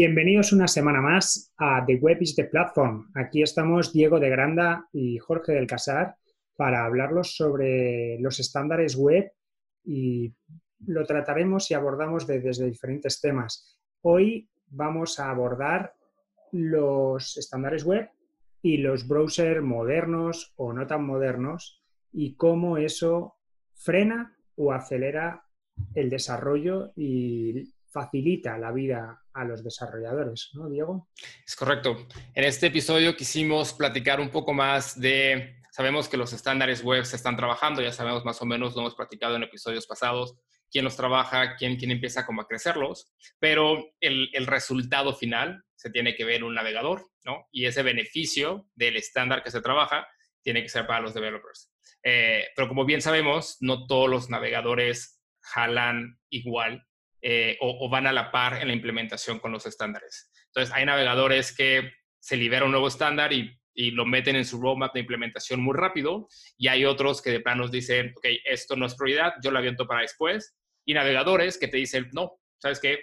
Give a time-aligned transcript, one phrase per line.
[0.00, 3.10] Bienvenidos una semana más a The Web is the Platform.
[3.16, 6.14] Aquí estamos Diego de Granda y Jorge del Casar
[6.54, 9.32] para hablarlos sobre los estándares web
[9.84, 10.32] y
[10.86, 13.76] lo trataremos y abordamos desde diferentes temas.
[14.02, 15.94] Hoy vamos a abordar
[16.52, 18.08] los estándares web
[18.62, 23.34] y los browsers modernos o no tan modernos y cómo eso
[23.74, 25.42] frena o acelera
[25.96, 31.08] el desarrollo y facilita la vida a los desarrolladores, ¿no, Diego?
[31.46, 32.08] Es correcto.
[32.34, 37.14] En este episodio quisimos platicar un poco más de, sabemos que los estándares web se
[37.14, 40.34] están trabajando, ya sabemos más o menos, lo hemos platicado en episodios pasados,
[40.70, 45.90] quién los trabaja, quién, quién empieza como a crecerlos, pero el, el resultado final se
[45.90, 47.46] tiene que ver un navegador, ¿no?
[47.52, 50.06] Y ese beneficio del estándar que se trabaja
[50.42, 51.72] tiene que ser para los developers.
[52.02, 56.87] Eh, pero como bien sabemos, no todos los navegadores jalan igual
[57.20, 60.30] eh, o, van a la par en la implementación con los estándares.
[60.46, 63.54] Entonces, hay navegadores que se libera un nuevo estándar y,
[63.92, 66.26] lo meten en su roadmap de implementación muy rápido,
[66.56, 69.58] y hay otros que de plano nos dicen, ok, esto no es prioridad, yo lo
[69.58, 72.98] aviento para después, y navegadores que te dicen, no, ¿sabes qué?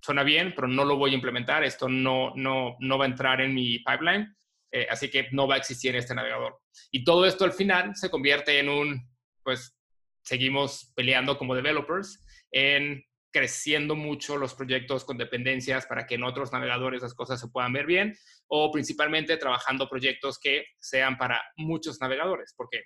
[0.00, 3.40] Suena bien, pero no lo voy a implementar, esto no, no, no va a entrar
[3.40, 4.32] en mi pipeline,
[4.70, 6.60] eh, así que no va a existir este navegador.
[6.92, 9.08] Y todo esto al final se convierte en un,
[9.42, 9.76] pues,
[10.22, 13.04] seguimos peleando como developers en
[13.34, 17.72] creciendo mucho los proyectos con dependencias para que en otros navegadores las cosas se puedan
[17.72, 22.84] ver bien, o principalmente trabajando proyectos que sean para muchos navegadores, porque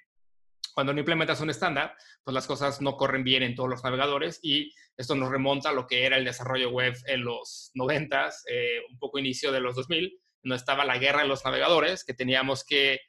[0.73, 4.41] cuando no implementas un estándar, pues las cosas no corren bien en todos los navegadores
[4.43, 8.81] y esto nos remonta a lo que era el desarrollo web en los 90, eh,
[8.91, 12.65] un poco inicio de los 2000, donde estaba la guerra de los navegadores, que teníamos
[12.65, 13.01] que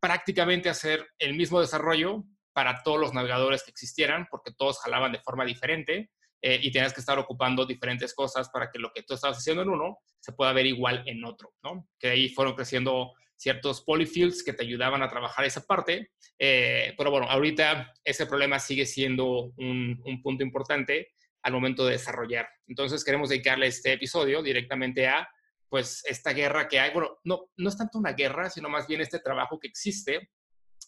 [0.00, 2.24] prácticamente hacer el mismo desarrollo
[2.54, 6.10] para todos los navegadores que existieran, porque todos jalaban de forma diferente
[6.42, 9.62] eh, y tienes que estar ocupando diferentes cosas para que lo que tú estabas haciendo
[9.62, 11.88] en uno se pueda ver igual en otro, ¿no?
[11.98, 17.10] Que ahí fueron creciendo ciertos polyfields que te ayudaban a trabajar esa parte, eh, pero
[17.10, 21.08] bueno, ahorita ese problema sigue siendo un, un, punto importante
[21.42, 22.48] al momento de desarrollar.
[22.66, 25.28] Entonces queremos dedicarle este episodio directamente a,
[25.68, 26.92] pues, esta guerra que hay.
[26.92, 30.30] Bueno, no, no es tanto una guerra, sino más bien este trabajo que existe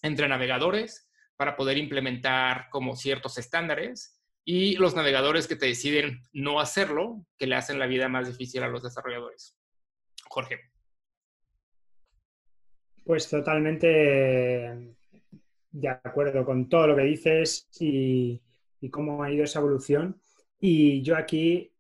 [0.03, 4.18] entre navegadores para poder implementar como ciertos estándares
[4.51, 8.63] y los navegadores que te deciden no hacerlo, que le hacen la vida más difícil
[8.63, 9.55] a los desarrolladores.
[10.27, 10.59] Jorge.
[13.05, 14.97] Pues totalmente
[15.71, 18.41] de acuerdo con todo lo que dices y,
[18.91, 20.19] cómo ha ido esa evolución.
[20.59, 21.71] Y yo aquí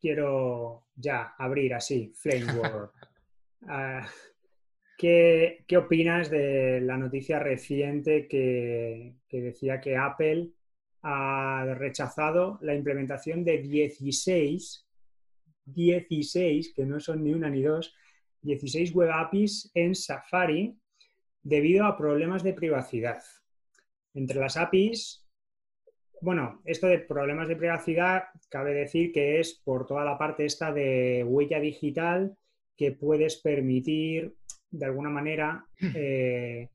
[0.00, 2.90] quiero ya abrir así, Flame World.
[3.66, 4.08] Ah,
[4.96, 10.52] ¿qué, opinas de la noticia reciente que, que decía que Apple
[11.02, 14.86] ha rechazado la implementación de 16,
[15.64, 17.94] 16, que no son ni una ni dos,
[18.42, 20.78] 16 web APIs en Safari
[21.42, 23.22] debido a problemas de privacidad.
[24.14, 25.24] Entre las APIs,
[26.20, 30.72] bueno, esto de problemas de privacidad, cabe decir que es por toda la parte esta
[30.72, 32.36] de huella digital
[32.76, 34.34] que puedes permitir
[34.70, 36.68] de alguna manera eh,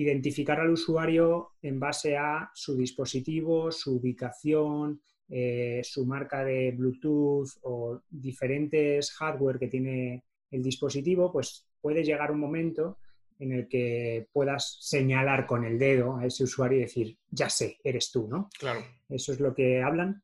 [0.00, 7.48] identificar al usuario en base a su dispositivo, su ubicación, eh, su marca de Bluetooth
[7.62, 12.98] o diferentes hardware que tiene el dispositivo, pues puede llegar un momento
[13.40, 17.78] en el que puedas señalar con el dedo a ese usuario y decir, ya sé,
[17.82, 18.48] eres tú, ¿no?
[18.58, 18.80] Claro.
[19.08, 20.22] Eso es lo que hablan.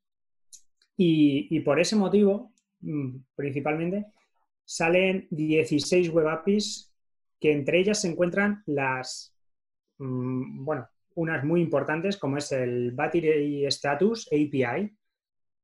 [0.97, 4.07] Y, por ese motivo, mm, principalmente,
[4.65, 6.93] salen 16 web APIs
[7.41, 9.34] que entre ellas se encuentran las
[9.99, 14.97] Mm, bueno, unas muy importantes como es el Battery Status API,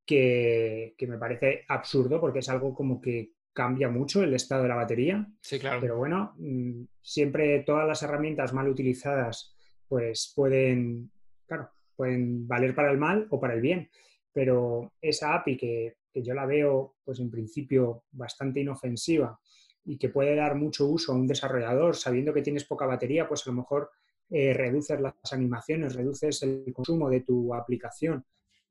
[0.06, 4.74] que, me parece absurdo porque es algo como que cambia mucho el estado de la
[4.76, 5.26] batería.
[5.41, 5.80] Sí, claro.
[5.80, 9.54] Pero bueno, mm, siempre todas las herramientas mal utilizadas
[9.88, 11.10] pues pueden,
[11.47, 13.91] claro, pueden valer para el mal o para el bien.
[14.32, 19.38] Pero esa API que, que yo la veo pues en principio bastante inofensiva
[19.84, 23.47] y que puede dar mucho uso a un desarrollador sabiendo que tienes poca batería, pues
[23.47, 23.91] a lo mejor
[24.30, 28.24] eh, reduces las animaciones, reduces el consumo de tu aplicación.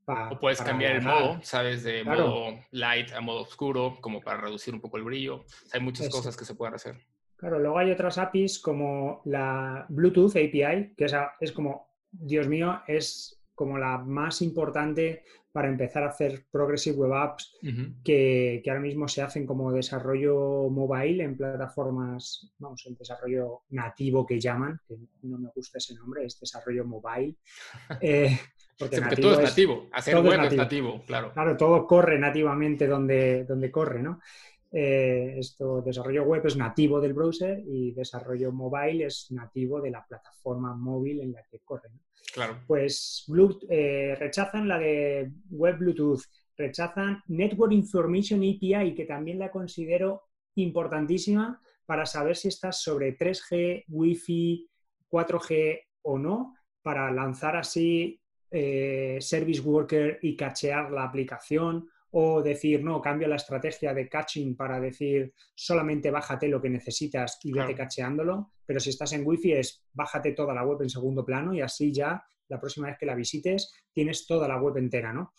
[0.05, 1.83] o puedes cambiar el modo, ¿sabes?
[1.83, 5.45] De modo light a modo oscuro, como para reducir un poco el brillo.
[5.73, 6.95] hay muchas cosas que se pueden hacer.
[7.35, 11.07] Claro, luego hay otras APIs como la Bluetooth API, que
[11.39, 17.13] es como, Dios mío, es como la más importante para empezar a hacer Progressive Web
[17.13, 17.57] Apps
[18.05, 24.39] que, ahora mismo se hacen como desarrollo mobile en plataformas, vamos, el desarrollo nativo que
[24.39, 27.35] llaman, que no me gusta ese nombre, es desarrollo mobile.
[28.01, 28.39] Eh,
[28.77, 31.03] Porque, todo es nativo, hacer web es nativo.
[31.05, 31.33] claro.
[31.33, 34.21] Claro, todo corre nativamente donde, donde corre, ¿no?
[34.71, 40.05] Eh, esto, desarrollo web es nativo del browser y desarrollo mobile es nativo de la
[40.05, 41.89] plataforma móvil en la que corre.
[42.33, 42.59] Claro.
[42.67, 43.25] Pues
[43.69, 46.21] eh, rechazan la de web Bluetooth,
[46.57, 50.23] rechazan Network Information API, que también la considero
[50.55, 54.69] importantísima para saber si estás sobre 3G, Wi-Fi,
[55.09, 62.83] 4G o no, para lanzar así eh, Service Worker y cachear la aplicación o decir,
[62.83, 67.75] no, cambio la estrategia de caching para decir solamente bájate lo que necesitas y vete
[67.75, 71.61] cacheándolo, pero si estás en Wi-Fi es bájate toda la web en segundo plano y
[71.61, 75.33] así ya la próxima vez que la visites tienes toda la web entera, ¿no?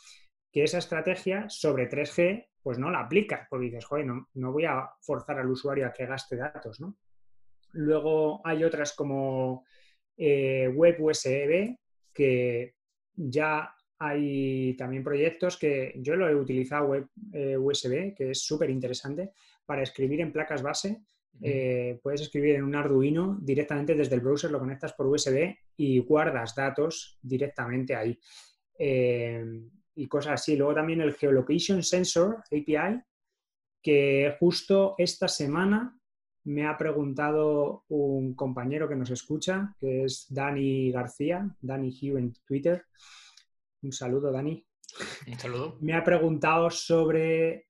[0.53, 4.89] Que esa estrategia sobre 3G pues no la aplica, porque dices, joder, no, voy a
[5.01, 6.99] forzar al usuario a que gaste datos, ¿no?
[7.73, 9.65] Luego hay otras como
[10.17, 11.77] eh, Web USB,
[12.13, 12.75] que
[13.15, 18.71] ya hay también proyectos que yo lo he utilizado web eh, USB, que es súper
[18.71, 19.33] interesante,
[19.67, 21.03] para escribir en placas base.
[21.43, 25.99] Eh, puedes escribir en un Arduino directamente desde el browser, lo conectas por USB y
[26.01, 28.19] guardas datos directamente ahí.
[28.79, 29.45] Eh,
[29.95, 30.57] y cosas así.
[30.57, 33.03] Luego también el Geolocation Sensor API,
[33.83, 35.95] que justo esta semana
[36.45, 42.33] me ha preguntado un compañero que nos escucha, que es Dani García, Dani Hugh en
[42.47, 42.87] Twitter.
[43.83, 44.65] Un saludo, Dani.
[45.27, 45.79] Un saludo.
[45.81, 47.67] Me ha preguntado sobre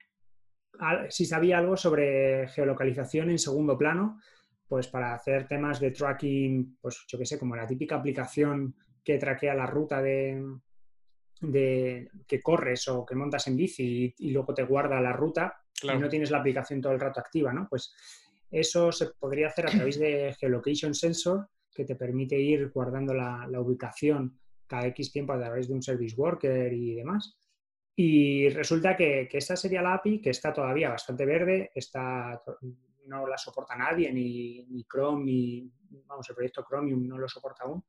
[1.09, 4.21] si sabía algo sobre geolocalización en segundo plano,
[4.67, 8.75] pues para hacer temas de tracking, pues yo qué sé, como la típica aplicación
[9.05, 10.43] que traquea la ruta de,
[11.41, 15.99] de que corres o que montas en bici y, luego te guarda la ruta y
[15.99, 17.67] no tienes la aplicación todo el rato activa, ¿no?
[17.69, 17.93] Pues
[18.51, 23.47] eso se podría hacer a través de Geolocation Sensor, que te permite ir guardando la,
[23.51, 24.39] la ubicación
[24.70, 27.37] cada X tiempo a través de un service worker y demás.
[27.96, 32.40] Y resulta que, que esta sería la API que está todavía bastante verde, está,
[33.06, 35.70] no la soporta nadie, ni, ni Chrome, ni
[36.06, 37.84] vamos, el proyecto Chromium no lo soporta aún,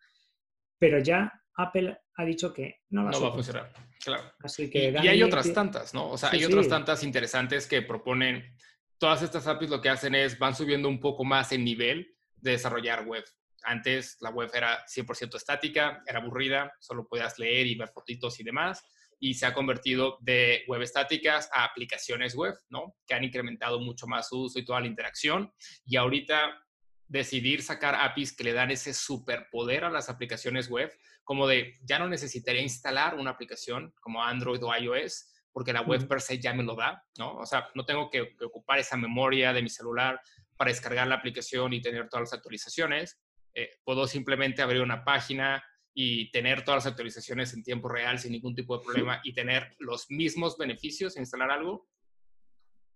[0.77, 3.71] pero ya Apple ha dicho que no, va a funcionar.
[4.03, 4.23] Claro.
[4.39, 6.09] Así que, y, hay otras tantas, ¿no?
[6.09, 8.55] O sea, hay otras tantas interesantes que proponen.
[8.97, 12.51] Todas estas APIs lo que hacen es van subiendo un poco más el nivel de
[12.51, 13.23] desarrollar web.
[13.63, 18.43] Antes la web era 100% estática, era aburrida, solo podías leer y ver fotitos y
[18.43, 18.83] demás,
[19.19, 22.95] y se ha convertido de web estáticas a aplicaciones web, ¿no?
[23.05, 25.53] Que han incrementado mucho más su uso y toda la interacción.
[25.85, 26.59] Y ahorita
[27.07, 30.91] decidir sacar APIs que le dan ese superpoder a las aplicaciones web,
[31.23, 36.07] como de ya no necesitaría instalar una aplicación como Android o iOS, porque la web
[36.07, 37.35] per se ya me lo da, ¿no?
[37.35, 40.19] O sea, no tengo que, que ocupar esa memoria de mi celular
[40.55, 43.19] para descargar la aplicación y tener todas las actualizaciones.
[43.53, 45.63] Eh, puedo simplemente abrir una página
[45.93, 49.75] y tener todas las actualizaciones en tiempo real sin ningún tipo de problema y tener
[49.79, 51.89] los mismos beneficios de instalar algo.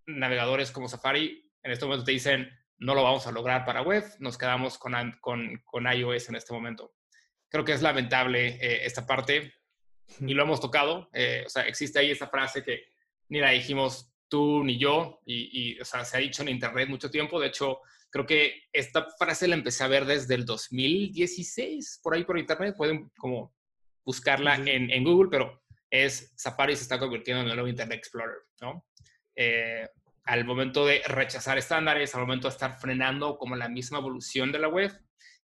[0.08, 4.04] Navegadores como Safari en este momento te dicen, no lo vamos a lograr para web,
[4.20, 6.94] nos quedamos con, con, con iOS en este momento.
[7.50, 9.54] Creo que es lamentable eh, esta parte
[10.20, 11.10] y lo hemos tocado.
[11.14, 12.94] Eh, o sea, existe ahí esta frase que
[13.30, 16.88] ni la dijimos tú ni yo y, y o sea, se ha dicho en Internet
[16.88, 17.40] mucho tiempo.
[17.40, 17.82] De hecho,
[18.16, 22.74] Creo que esta frase la empecé a ver desde el 2016, por ahí por internet,
[22.78, 23.54] pueden como
[24.06, 28.38] buscarla en, en, Google, pero es Safari se está convirtiendo en el nuevo Internet Explorer,
[28.62, 28.88] ¿no?
[29.36, 29.86] Eh,
[30.24, 34.60] al momento de rechazar estándares, al momento de estar frenando como la misma evolución de
[34.60, 34.98] la web,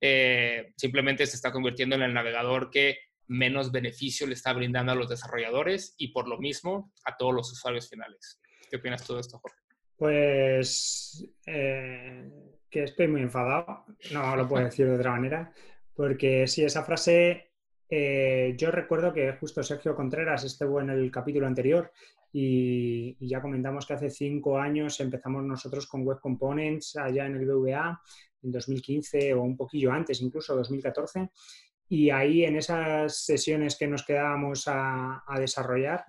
[0.01, 4.95] eh, simplemente se está convirtiendo en el navegador que menos beneficio le está brindando a
[4.95, 8.41] los desarrolladores y por lo mismo a todos los usuarios finales.
[8.69, 9.57] ¿Qué opinas tú de esto, Jorge?
[9.95, 12.29] Pues eh,
[12.69, 15.51] que estoy muy enfadado, no lo puedo decir de otra manera,
[15.95, 17.51] porque sí, esa frase,
[17.89, 21.91] eh, yo recuerdo que justo Sergio Contreras estuvo en el capítulo anterior
[22.31, 27.45] y, ya comentamos que hace cinco años empezamos nosotros con Web Components allá en el
[27.45, 27.99] BVA,
[28.43, 31.29] en 2015 o un poquillo antes, incluso 2014,
[31.89, 36.03] y ahí en esas sesiones que nos quedábamos a, desarrollar,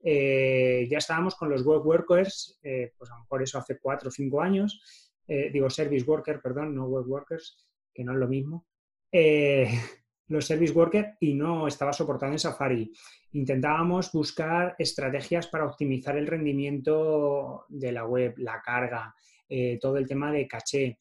[0.00, 4.08] eh, ya estábamos con los web workers, eh, pues a lo mejor eso hace cuatro
[4.08, 8.26] o cinco años, eh, digo service worker, perdón, no web workers, que no es lo
[8.26, 8.66] mismo,
[9.12, 9.68] eh,
[10.28, 12.90] los service workers y no estaba soportado en Safari.
[13.32, 19.14] Intentábamos buscar estrategias para optimizar el rendimiento de la web, la carga,
[19.46, 20.98] eh, todo el tema de caché.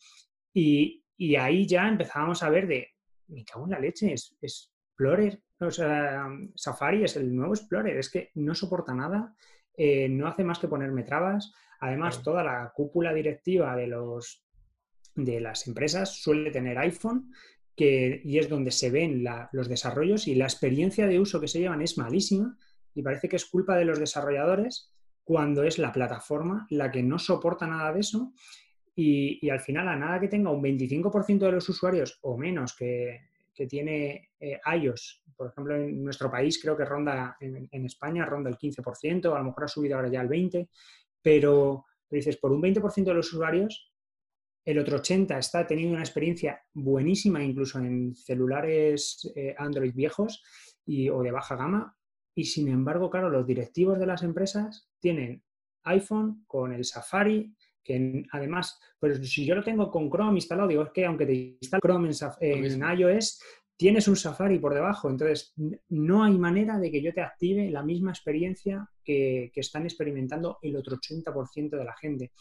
[0.54, 1.04] Y,
[1.40, 2.90] ahí ya empezábamos a ver de,
[3.30, 8.10] me cago en la leche, es, Explorer, o sea, Safari es el nuevo Explorer, es
[8.10, 9.34] que no soporta nada,
[10.10, 14.44] no hace más que ponerme trabas, Además, toda la cúpula directiva de, los,
[15.16, 17.32] de las empresas suele tener iPhone
[17.76, 21.60] que, y es donde se ven los desarrollos y la experiencia de uso que se
[21.60, 22.58] llevan es malísima
[22.94, 24.92] y parece que es culpa de los desarrolladores
[25.24, 28.34] cuando es la plataforma la que no soporta nada de eso
[28.96, 33.22] y, al final a nada que tenga un 25% de los usuarios o menos que,
[33.70, 38.58] tiene eh, iOS, por ejemplo en nuestro país creo que ronda, en, España ronda el
[38.58, 40.70] 15%, a lo mejor ha subido ahora ya el 20%,
[41.28, 43.92] pero dices, por un 20% de los usuarios
[44.64, 50.42] el otro 80 está teniendo una experiencia buenísima incluso en celulares eh, Android viejos
[50.86, 51.98] y, o de baja gama.
[52.34, 55.44] Y sin embargo, claro, los directivos de las empresas tienen
[55.84, 57.54] iPhone con el Safari,
[57.84, 61.58] que además, pues si yo lo tengo con Chrome instalado, digo, es que aunque te
[61.60, 63.42] instale Chrome en, iOS,
[63.78, 65.10] tienes un Safari por debajo.
[65.10, 65.54] Entonces,
[65.90, 70.58] no hay manera de que yo te active la misma experiencia que, que están experimentando
[70.62, 72.32] el otro 80% de la gente.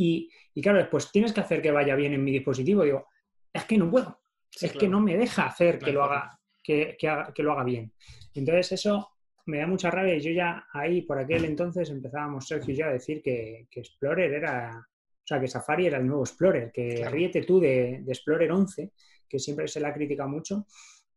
[0.00, 0.30] Y,
[0.62, 2.84] claro, después tienes que hacer que vaya bien en mi dispositivo.
[2.84, 3.06] Digo,
[3.52, 4.20] es que no puedo.
[4.60, 7.92] es que no me deja hacer que lo haga, que, que, lo haga bien.
[8.32, 9.10] Entonces, eso
[9.46, 12.92] me da mucha rabia y yo ya ahí, por aquel entonces, empezábamos, Sergio ya a
[12.92, 17.58] decir que, Explorer era, o sea, que Safari era el nuevo Explorer, que ríete tú
[17.58, 18.92] de, de, Explorer 11,
[19.28, 20.66] que siempre se la critica mucho,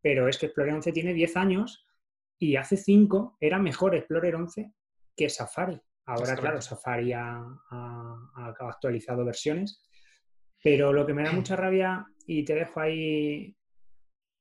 [0.01, 1.85] pero es que Explorer 11 tiene 10 años
[2.37, 4.71] y hace 5 era mejor Explorer 11
[5.15, 5.79] que Safari.
[6.05, 7.45] Ahora, claro, Safari ha,
[8.45, 9.81] actualizado versiones,
[10.63, 13.55] pero lo que me da mucha rabia, y te dejo ahí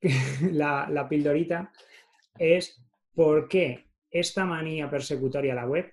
[0.52, 1.70] la, la pildorita,
[2.38, 2.82] es
[3.14, 5.92] por qué esta manía persecutoria a la web,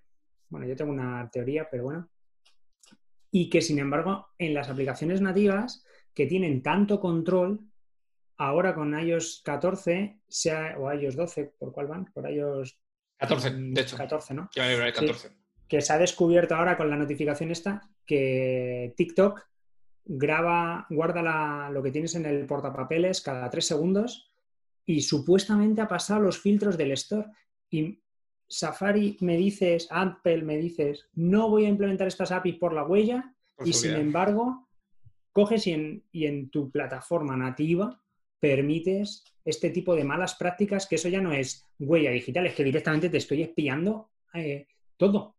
[0.50, 2.10] bueno, yo tengo una teoría, pero bueno,
[3.32, 7.60] y que sin embargo en las aplicaciones nativas que tienen tanto control,
[8.38, 12.06] ahora con iOS 14 sea, o iOS 12, ¿por cuál van?
[12.06, 12.78] Por iOS
[13.18, 13.98] 14, de hecho.
[13.98, 14.50] 14, ¿no?
[14.94, 19.42] 14 que se ha descubierto ahora con la notificación esta que TikTok
[20.06, 24.32] graba, guarda lo que tienes en el portapapeles cada tres segundos
[24.86, 27.28] y supuestamente ha pasado los filtros del store.
[27.70, 28.02] Y
[28.48, 33.36] Safari me dices, Apple me dices, no voy a implementar estas APIs por la huella
[33.66, 34.70] y sin embargo
[35.34, 38.02] coges y en, y en, tu plataforma nativa
[38.40, 42.64] permites este tipo de malas prácticas que eso ya no es huella digital, es que
[42.64, 44.68] directamente te estoy espiando eh,
[44.98, 45.36] todo.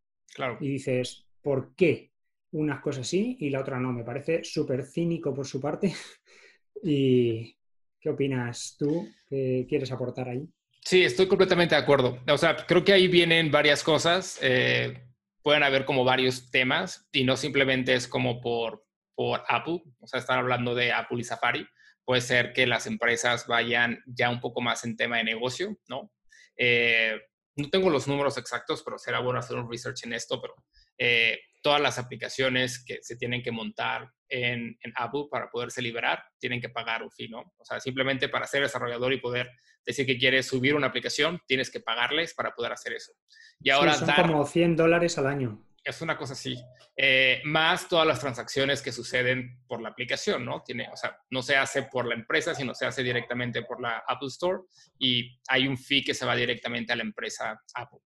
[0.61, 2.13] Y dices, ¿por qué
[2.53, 3.93] unas cosas sí y la otra no?
[3.93, 5.95] Me parece súper cínico por su parte.
[6.83, 7.57] ¿Y
[8.01, 9.09] qué opinas tú?
[9.29, 10.49] ¿Qué quieres aportar ahí?
[10.85, 12.19] Sí, estoy completamente de acuerdo.
[12.29, 14.39] O sea, creo que ahí vienen varias cosas.
[14.41, 15.03] Eh,
[15.43, 19.83] pueden haber como varios temas y no simplemente es como por, por Apple.
[20.01, 21.67] O sea, están hablando de Apple y Safari.
[22.09, 26.11] Puede ser que las empresas vayan ya un poco más en tema de negocio, ¿no?
[26.57, 27.21] Eh,
[27.55, 30.55] no tengo los números exactos, pero será bueno hacer un research en esto, pero
[30.97, 36.63] eh, todas las aplicaciones que se tienen que montar en, Apple para poderse liberar tienen
[36.63, 37.41] que pagar un fee, ¿no?
[37.59, 39.51] O sea, simplemente para ser desarrollador y poder
[39.85, 43.13] decir que quieres subir una aplicación, tienes que pagarles para poder hacer eso.
[43.61, 46.57] Y ahora son como 100 dólares al año es una cosa así.
[46.97, 50.63] Eh, más todas las transacciones que suceden por la aplicación, ¿no?
[50.63, 54.05] Tiene, o sea, no se hace por la empresa, sino se hace directamente por la
[54.07, 54.63] Apple Store
[54.99, 58.01] y hay un fee que se va directamente a la empresa Apple.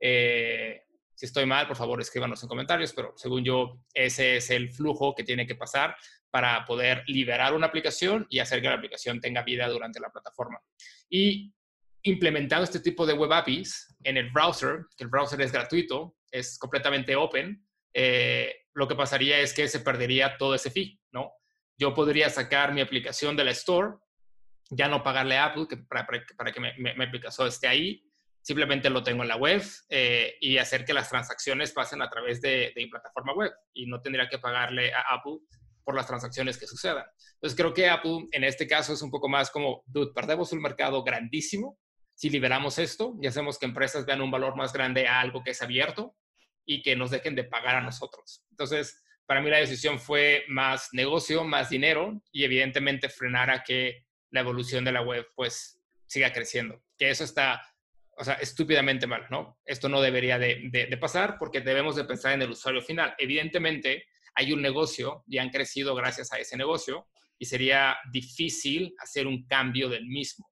[0.00, 0.82] Eh,
[1.14, 5.14] si estoy mal, por favor, escríbanos en comentarios, pero según yo, ese es el flujo
[5.16, 5.96] que tiene que pasar
[6.30, 10.60] para poder liberar una aplicación y hacer que la aplicación tenga vida durante la plataforma.
[11.10, 11.52] Y
[12.02, 16.58] implementando este tipo de web APIs en el browser, que el browser es gratuito, es
[16.58, 21.32] completamente open, eh, lo que pasaría es que se perdería todo ese fee, ¿no?
[21.76, 23.96] Yo podría sacar mi aplicación de la Store,
[24.70, 28.04] ya no pagarle a Apple para, para, que mi, aplicación esté ahí,
[28.42, 32.40] simplemente lo tengo en la web eh, y hacer que las transacciones pasen a través
[32.40, 35.38] de, de mi plataforma web y no tendría que pagarle a Apple
[35.84, 37.06] por las transacciones que sucedan.
[37.34, 40.60] Entonces creo que Apple en este caso es un poco más como, dude, perdemos un
[40.60, 41.78] mercado grandísimo
[42.18, 45.52] si liberamos esto y hacemos que empresas vean un valor más grande a algo que
[45.52, 46.16] es abierto
[46.66, 48.44] y que nos dejen de pagar a nosotros.
[48.50, 54.04] Entonces, para mí la decisión fue más negocio, más dinero y evidentemente frenar a que
[54.30, 56.82] la evolución de la web pues siga creciendo.
[56.98, 57.62] Que eso está,
[58.16, 59.60] o sea, estúpidamente mal, ¿no?
[59.64, 63.14] Esto no debería de, de, pasar porque debemos de pensar en el usuario final.
[63.16, 67.06] Evidentemente hay un negocio y han crecido gracias a ese negocio
[67.38, 70.50] y sería difícil hacer un cambio del mismo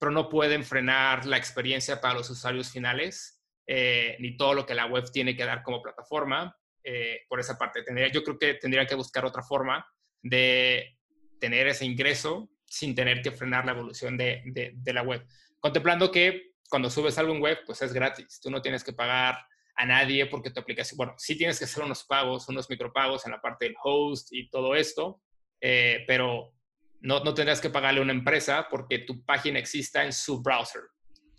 [0.00, 4.74] pero no pueden frenar la experiencia para los usuarios finales, eh, ni todo lo que
[4.74, 6.56] la web tiene que dar como plataforma.
[6.82, 9.86] Eh, por esa parte, tendría, yo creo que tendrían que buscar otra forma
[10.22, 10.96] de
[11.38, 15.26] tener ese ingreso sin tener que frenar la evolución de, de, la web.
[15.58, 18.40] Contemplando que cuando subes algo en web, pues es gratis.
[18.40, 19.36] Tú no tienes que pagar
[19.74, 23.32] a nadie porque tu aplicación, bueno, sí tienes que hacer unos pagos, unos micropagos en
[23.32, 25.20] la parte del host y todo esto,
[25.60, 26.54] eh, pero
[27.00, 30.82] no, no tendrás que pagarle a una empresa porque tu página exista en su browser,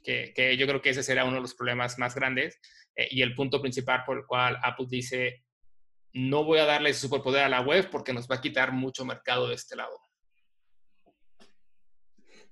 [0.04, 2.60] que, que yo creo que ese será uno de los problemas más grandes
[2.96, 5.44] eh, y el punto principal por el cual Apple dice,
[6.14, 9.06] no voy a darle ese superpoder a la web porque nos va a quitar mucho
[9.06, 10.00] mercado de este lado.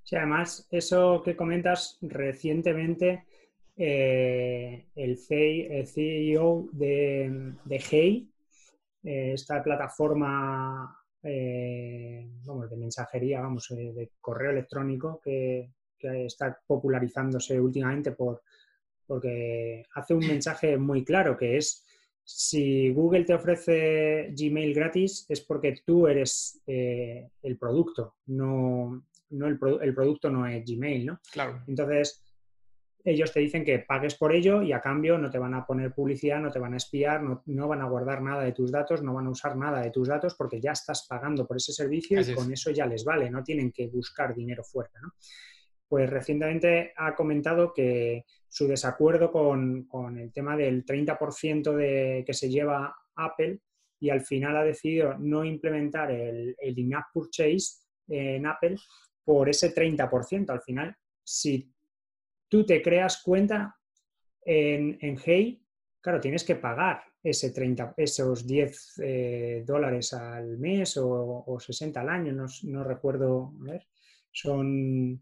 [0.04, 3.26] Sí, además, eso que comentas recientemente,
[3.78, 8.30] eh, el, CEO de, de Hey,
[9.04, 18.12] eh, esta plataforma vamos, de mensajería, vamos, de correo electrónico que, que, está popularizándose últimamente
[18.12, 18.42] por,
[19.06, 21.86] porque hace un mensaje muy claro que es
[22.32, 29.58] si Google te ofrece Gmail gratis es porque tú eres eh, el producto, no, el,
[29.96, 31.20] producto no es Gmail, ¿no?
[31.32, 31.64] Claro.
[31.66, 32.22] Entonces,
[33.04, 35.94] ellos te dicen que pagues por ello y a cambio no te van a poner
[35.94, 39.14] publicidad, no te van a espiar, no, van a guardar nada de tus datos, no
[39.14, 42.34] van a usar nada de tus datos porque ya estás pagando por ese servicio y
[42.34, 45.14] con eso ya les vale, no tienen que buscar dinero fuera, ¿no?
[45.88, 52.50] Pues recientemente ha comentado que su desacuerdo con, el tema del 30% de, que se
[52.50, 53.60] lleva Apple
[54.00, 58.76] y al final ha decidido no implementar el, el in-app purchase en Apple
[59.24, 60.50] por ese 30%.
[60.50, 61.74] Al final, si
[62.50, 63.78] tú te creas cuenta
[64.42, 65.64] en, en Hey,
[66.02, 72.10] claro, tienes que pagar ese 30, esos 10 eh, dólares al mes o, 60 al
[72.10, 73.88] año, no, no recuerdo, a ver,
[74.32, 75.22] son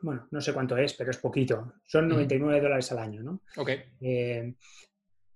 [0.00, 1.74] bueno, no sé cuánto es, pero es poquito.
[1.84, 3.42] Son 99 dólares al año, ¿no?
[3.56, 3.70] Ok.
[4.00, 4.54] Eh,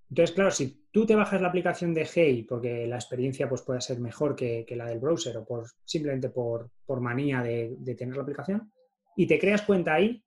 [0.09, 3.81] entonces, claro, si tú te bajas la aplicación de Hey porque la experiencia pues, puede
[3.81, 6.71] ser mejor que, la del browser o por, simplemente por,
[7.01, 8.71] manía de, tener la aplicación
[9.17, 10.23] y te creas cuenta ahí,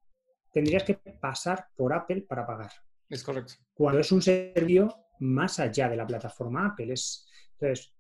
[0.56, 2.72] tendrías que pasar por Apple para pagar.
[3.10, 3.56] Es correcto.
[3.74, 4.88] Cuando es un servicio
[5.20, 6.94] más allá de la plataforma Apple.
[6.94, 7.28] Es,
[7.60, 7.94] entonces,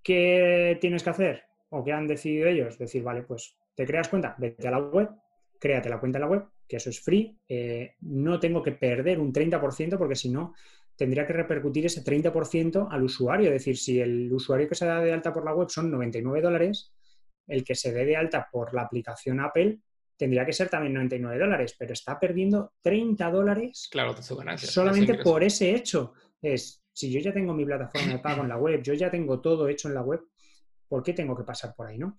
[0.00, 1.42] ¿qué tienes que hacer?
[1.70, 2.78] ¿O qué han decidido ellos?
[2.78, 5.10] Decir, vale, pues te creas cuenta, vete a la web,
[5.58, 9.18] créate la cuenta en la web, que eso es free, eh, no tengo que perder
[9.18, 10.54] un 30% porque si no,
[10.94, 13.48] tendría que repercutir ese 30% al usuario.
[13.48, 16.42] Es decir, si el usuario que se da de alta por la web son 99
[16.42, 16.92] dólares,
[17.48, 19.80] el que se dé de alta por la aplicación Apple
[20.16, 24.14] tendría que ser también 99 dólares, pero está perdiendo 30 dólares claro,
[24.56, 26.14] solamente por ese hecho.
[26.40, 29.40] Es, si yo ya tengo mi plataforma de pago en la web, yo ya tengo
[29.40, 30.20] todo hecho en la web,
[30.88, 31.98] ¿por qué tengo que pasar por ahí?
[31.98, 32.16] ¿no?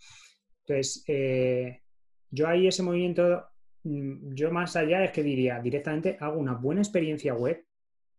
[0.66, 1.82] Entonces, eh,
[2.30, 3.48] yo ahí ese movimiento,
[3.84, 7.66] mm, yo más allá es que diría directamente hago una buena experiencia web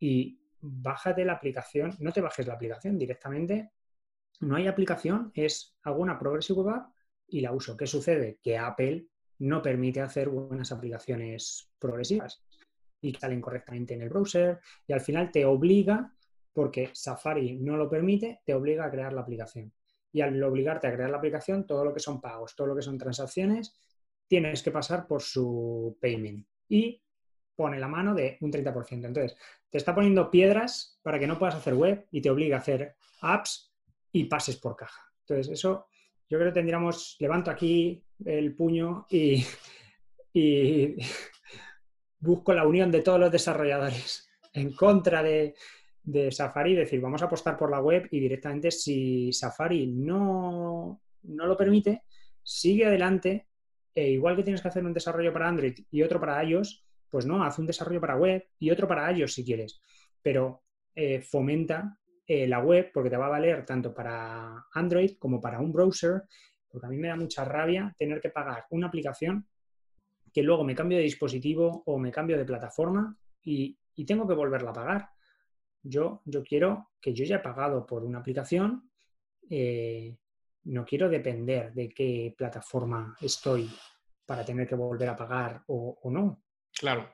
[0.01, 3.71] y bájate la aplicación, no te bajes la aplicación directamente,
[4.41, 6.93] no hay aplicación, es hago una Progressive Web App
[7.29, 7.77] y la uso.
[7.77, 8.39] ¿Qué sucede?
[8.43, 9.07] Que Apple
[9.39, 12.43] no permite hacer buenas aplicaciones progresivas
[13.01, 16.13] y salen correctamente en el browser y al final te obliga,
[16.53, 19.73] porque Safari no lo permite, te obliga a crear la aplicación.
[20.13, 22.83] Y al obligarte a crear la aplicación, todo lo que son pagos, todo lo que
[22.83, 23.77] son transacciones,
[24.27, 27.03] tienes que pasar por su payment y
[27.55, 29.07] pone la mano de un 30%.
[29.07, 29.37] Entonces,
[29.69, 32.97] te está poniendo piedras para que no puedas hacer web y te obliga a hacer
[33.21, 33.73] apps
[34.13, 35.13] y pases por caja.
[35.21, 35.87] Entonces, eso
[36.29, 39.45] yo creo que tendríamos, levanto aquí el puño y,
[42.21, 45.55] busco la unión de todos los desarrolladores en contra de,
[46.03, 51.47] de Safari, decir, vamos a apostar por la web y directamente si Safari no, no
[51.47, 52.03] lo permite,
[52.43, 53.49] sigue adelante
[53.95, 57.27] e igual que tienes que hacer un desarrollo para Android y otro para iOS, pues
[57.27, 59.81] no, haz un desarrollo para web y otro para iOS si quieres,
[60.23, 60.63] pero
[60.95, 65.61] eh, fomenta eh, la web porque te va a valer tanto para Android como para
[65.61, 66.23] un browser,
[66.69, 69.47] porque a mí me da mucha rabia tener que pagar una aplicación
[70.33, 73.77] que luego me cambio de dispositivo o me cambio de plataforma y,
[74.07, 75.09] tengo que volverla a pagar.
[75.83, 78.89] Yo, yo quiero que yo ya he pagado por una aplicación,
[79.51, 80.17] eh,
[80.65, 83.69] no quiero depender de qué plataforma estoy
[84.25, 86.45] para tener que volver a pagar o, no.
[86.79, 87.11] Claro.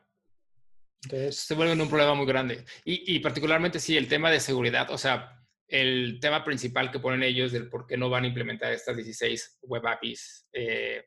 [1.05, 1.37] Entonces...
[1.37, 2.65] Se vuelve un problema muy grande.
[2.85, 7.53] Y, particularmente sí, el tema de seguridad, o sea, el tema principal que ponen ellos
[7.53, 11.05] del por qué no van a implementar estas 16 web APIs eh,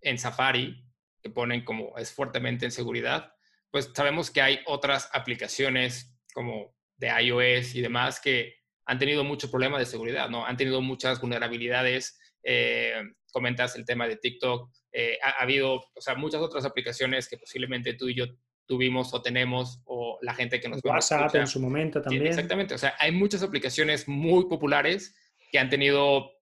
[0.00, 0.82] en Safari,
[1.22, 3.32] que ponen como es fuertemente en seguridad,
[3.70, 8.54] pues sabemos que hay otras aplicaciones como de iOS y demás que
[8.86, 10.46] han tenido mucho problema de seguridad, ¿no?
[10.46, 12.18] Han tenido muchas vulnerabilidades.
[12.42, 14.70] Eh, comentas el tema de TikTok.
[14.92, 18.26] Eh, ha, habido, o sea, muchas otras aplicaciones que posiblemente tú y yo
[18.66, 22.26] tuvimos o tenemos, o la gente que nos WhatsApp en su momento también.
[22.26, 22.74] exactamente.
[22.74, 25.14] O sea, hay muchas aplicaciones muy populares
[25.50, 26.32] que han tenido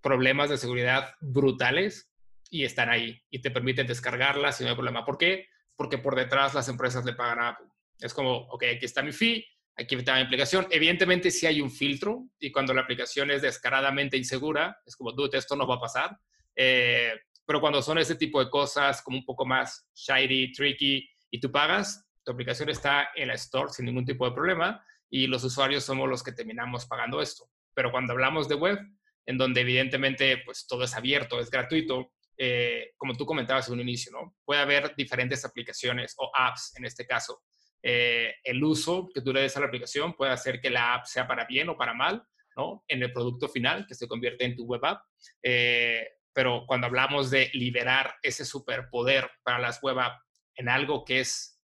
[0.00, 2.10] problemas de seguridad brutales
[2.50, 5.04] y están ahí y te permiten descargarlas y no hay problema.
[5.04, 5.48] ¿Por qué?
[5.76, 7.66] Porque por detrás las empresas le pagan a Apple.
[7.98, 9.44] Es como, ok, aquí está mi fee,
[9.76, 10.66] aquí está la implicación.
[10.70, 15.38] Evidentemente sí hay un filtro y cuando la aplicación es descaradamente insegura, es como, dude,
[15.38, 16.18] esto no va a pasar.
[16.54, 17.12] Eh,
[17.44, 21.50] pero cuando son ese tipo de cosas como un poco más shiny, tricky y tú
[21.50, 25.82] pagas, tu aplicación está en la store sin ningún tipo de problema y los usuarios
[25.82, 27.48] somos los que terminamos pagando esto.
[27.74, 28.78] Pero cuando hablamos de web,
[29.26, 33.80] en donde evidentemente pues todo es abierto, es gratuito, eh, como tú comentabas en un
[33.80, 34.36] inicio, ¿no?
[34.44, 37.42] Puede haber diferentes aplicaciones o apps en este caso.
[37.82, 41.06] Eh, el uso que tú le des a la aplicación puede hacer que la app
[41.06, 42.22] sea para bien o para mal,
[42.56, 42.84] ¿no?
[42.88, 45.02] En el producto final que se convierte en tu web app.
[45.42, 50.22] Eh, pero cuando hablamos de liberar ese superpoder para las web apps
[50.56, 51.60] en algo que es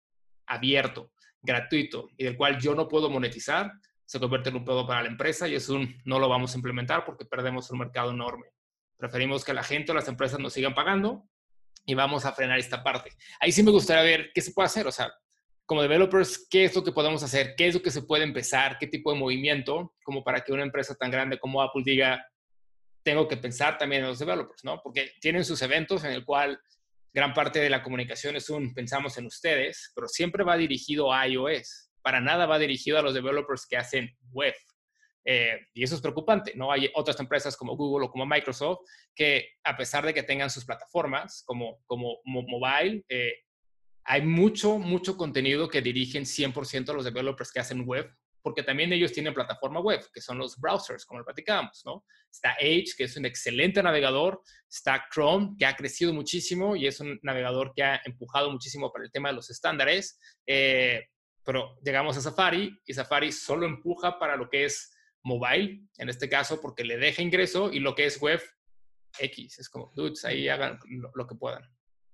[0.48, 3.72] abierto, gratuito y del cual yo no puedo monetizar,
[4.06, 6.58] se convierte en un pedo para la empresa y es un no lo vamos a
[6.58, 8.48] implementar porque perdemos un mercado enorme.
[8.98, 11.28] Preferimos que la gente o las empresas nos sigan pagando
[11.86, 13.12] y vamos a frenar esta parte.
[13.40, 15.12] Ahí sí me gustaría ver qué se puede hacer, o sea,
[15.66, 18.78] como developers, qué es lo que podemos hacer, qué es lo que se puede empezar,
[18.80, 22.24] qué tipo de movimiento, como para que una empresa tan grande como Apple diga,
[23.04, 24.82] tengo que pensar también en los developers, ¿no?
[24.84, 26.60] Porque tienen sus eventos en el cual
[27.16, 31.26] gran parte de la comunicación es un pensamos en ustedes, pero siempre va dirigido a
[31.26, 31.90] iOS.
[32.02, 34.54] Para nada va dirigido a los developers que hacen web.
[35.24, 36.74] Eh, y eso es preocupante, ¿no?
[36.74, 38.80] Hay otras empresas como Google o como Microsoft
[39.16, 43.34] que a pesar de que tengan sus plataformas como, como mobile, eh,
[44.04, 48.14] hay mucho, mucho contenido que dirigen 100% a los developers que hacen web,
[48.46, 52.06] porque también ellos tienen plataforma web, que son los browsers, como lo platicábamos, ¿no?
[52.32, 57.00] Está Edge, que es un excelente navegador, está Chrome, que ha crecido muchísimo y es
[57.00, 61.08] un navegador que ha empujado muchísimo para el tema de los estándares, eh,
[61.44, 66.30] pero llegamos a Safari y Safari solo empuja para lo que es mobile, en este
[66.30, 68.44] caso, porque le deja ingreso y lo que es web,
[69.18, 69.58] X.
[69.58, 70.78] Es como, dudes, ahí hagan
[71.16, 71.64] lo, que puedan.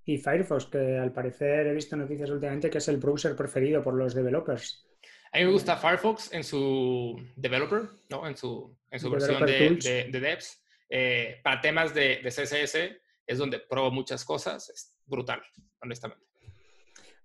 [0.05, 3.95] Y Firefox, que al parecer he visto noticias últimamente que es el browser preferido por
[3.95, 4.87] los developers.
[5.33, 8.27] A mí me gusta Firefox en su developer, ¿no?
[8.27, 10.61] En su, en su versión de, de, devs.
[10.89, 12.77] Eh, para temas de, de, CSS
[13.25, 14.69] es donde pruebo muchas cosas.
[14.69, 15.41] Es brutal,
[15.81, 16.25] honestamente.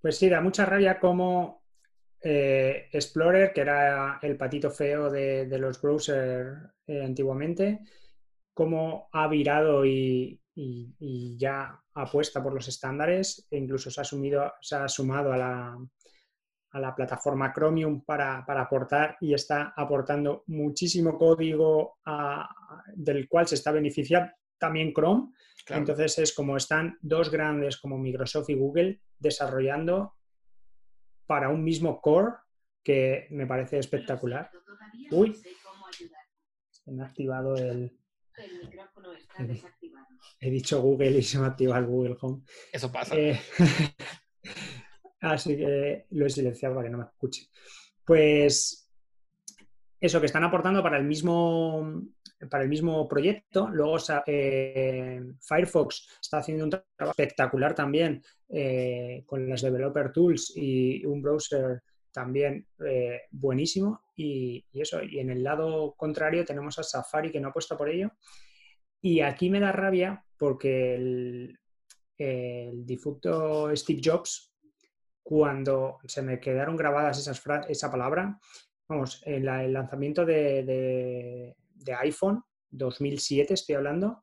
[0.01, 1.67] Pues sí, da mucha rabia como
[2.21, 7.81] eh, Explorer, que era el patito feo de, los browsers eh, antiguamente,
[8.53, 10.41] cómo ha virado y,
[11.39, 15.77] ya apuesta por los estándares e incluso se ha, asumido, se ha sumado a la,
[16.71, 21.99] a la plataforma Chromium para, aportar y está aportando muchísimo código
[22.95, 25.33] del cual se está beneficiando también Chrome.
[25.69, 30.15] Entonces es como están dos grandes como Microsoft y Google desarrollando
[31.27, 32.35] para un mismo core
[32.83, 34.51] que me parece espectacular.
[35.11, 35.35] Uy,
[36.71, 37.99] se me ha activado el...
[38.37, 40.07] El micrófono está desactivado.
[40.41, 42.43] He dicho Google y se me ha activado el Google Home.
[42.73, 43.17] Eso pasa.
[43.17, 43.41] Eh,
[45.33, 47.49] así que lo he silenciado para que no me escuche.
[48.05, 48.87] Pues
[50.01, 52.03] eso, que están aportando para el mismo,
[52.51, 53.69] para el mismo proyecto.
[53.69, 61.05] Luego eh, Firefox está haciendo un trabajo espectacular también eh, con las Developer Tools y
[61.05, 64.03] un browser también eh, buenísimo.
[64.17, 67.89] Y, eso, y en el lado contrario tenemos a Safari que no ha puesto por
[67.89, 68.13] ello.
[69.01, 71.59] Y aquí me da rabia porque el,
[72.87, 74.56] difunto Steve Jobs,
[75.29, 78.39] cuando se me quedaron grabadas esas esa palabra,
[78.89, 84.23] vamos, en el lanzamiento de, de iPhone 2007, estoy hablando,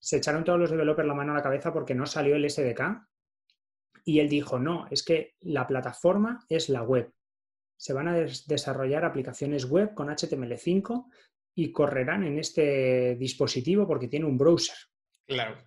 [0.00, 3.06] se echaron todos los developers la mano a la cabeza porque no salió el SDK.
[4.04, 7.12] Y él dijo, no, es que la plataforma es la web.
[7.76, 11.12] Se van a desarrollar aplicaciones web con HTML5
[11.54, 14.74] y correrán en este dispositivo porque tiene un browser.
[15.28, 15.62] Claro.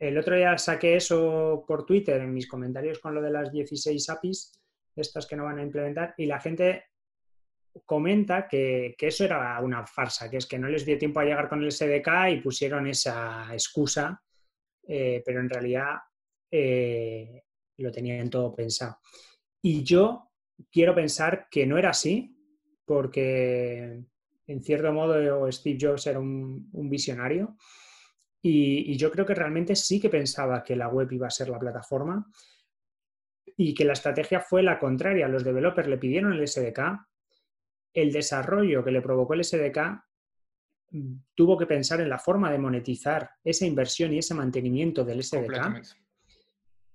[0.00, 4.08] El otro día saqué eso por Twitter en mis comentarios con lo de las 16
[4.08, 4.52] APIs,
[4.96, 6.84] estas que no van a implementar, y la gente
[7.84, 11.48] comenta que, eso era una farsa, que es que no les dio tiempo a llegar
[11.48, 14.20] con el SDK y pusieron esa excusa,
[14.88, 15.96] eh, pero en realidad
[16.50, 17.44] eh,
[17.76, 18.98] lo tenían todo pensado.
[19.62, 20.30] Y yo
[20.70, 22.34] quiero pensar que no era así,
[22.84, 24.02] porque
[24.46, 27.56] en cierto modo Steve Jobs era un, visionario
[28.42, 31.48] y, y, yo creo que realmente sí que pensaba que la web iba a ser
[31.48, 32.26] la plataforma
[33.56, 35.28] y que la estrategia fue la contraria.
[35.28, 36.80] Los developers le pidieron el SDK,
[37.92, 39.78] el desarrollo que le provocó el SDK
[40.90, 45.22] mm, tuvo que pensar en la forma de monetizar esa inversión y ese mantenimiento del
[45.22, 45.82] SDK.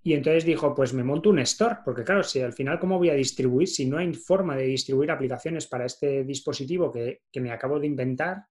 [0.04, 3.10] Y entonces dijo, pues me monto un store, porque claro, si al final, ¿cómo voy
[3.10, 3.68] a distribuir?
[3.68, 8.46] Si no hay forma de distribuir aplicaciones para este dispositivo que, me acabo de inventar,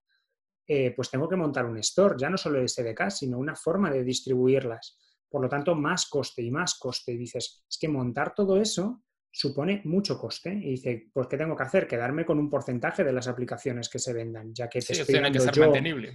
[0.67, 3.91] eh, pues tengo que montar un store, ya no solo el SDK, sino una forma
[3.91, 4.97] de distribuirlas.
[5.29, 7.11] Por lo tanto, más coste y más coste.
[7.11, 10.53] Y dices, es que montar todo eso supone mucho coste.
[10.53, 11.87] Y dice, pues ¿qué tengo que hacer?
[11.87, 15.31] Quedarme con un porcentaje de las aplicaciones que se vendan, ya que te estoy dando
[15.31, 16.13] que ser yo, mantenible.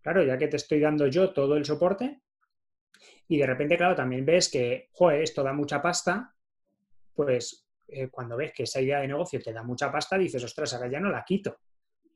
[0.00, 2.22] Claro, ya que te estoy dando yo todo el soporte
[3.28, 6.34] y de repente, claro, también ves que, joder, esto da mucha pasta,
[7.14, 10.74] pues eh, cuando ves que esa idea de negocio te da mucha pasta, dices, ostras,
[10.74, 11.58] ahora ya no la quito,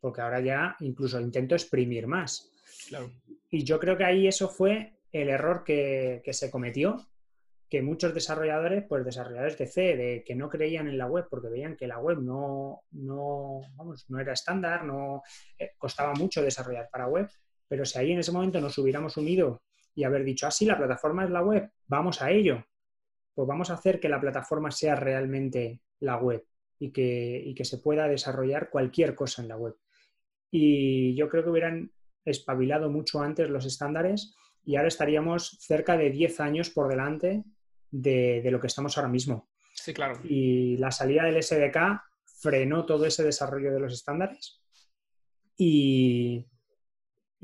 [0.07, 2.53] porque ahora ya incluso intento exprimir más.
[3.51, 7.05] Y yo creo que ahí eso fue el error que, que se cometió
[7.69, 11.49] que muchos desarrolladores, pues desarrolladores de C, de que no creían en la web porque
[11.49, 15.25] veían que la web no, no, vamos, no era estándar, no
[15.59, 17.29] eh, costaba mucho desarrollar para web,
[17.67, 20.79] pero si ahí en ese momento nos hubiéramos unido y haber dicho, ah, sí, la
[20.79, 22.65] plataforma es la web, vamos a ello,
[23.35, 26.45] pues vamos a hacer que la plataforma sea realmente la web
[26.79, 29.75] y que, y que se pueda desarrollar cualquier cosa en la web.
[30.59, 31.93] Y yo creo que hubieran
[32.25, 37.45] espabilado mucho antes los estándares y ahora estaríamos cerca de 10 años por delante
[37.91, 39.51] de, lo que estamos ahora mismo.
[39.75, 40.19] Sí, claro.
[40.25, 44.63] Y la salida del SDK frenó todo ese desarrollo de los estándares
[45.59, 46.47] y,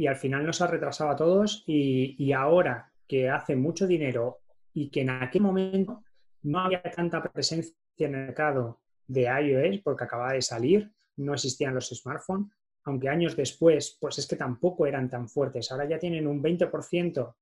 [0.09, 4.41] al final nos ha retrasado a todos y, ahora que hace mucho dinero
[4.73, 6.03] y que en aquel momento
[6.45, 11.75] no había tanta presencia en el mercado de iOS porque acababa de salir, no existían
[11.75, 12.51] los smartphones,
[12.85, 15.71] aunque años después, pues es que tampoco eran tan fuertes.
[15.71, 17.35] Ahora ya tienen un 20%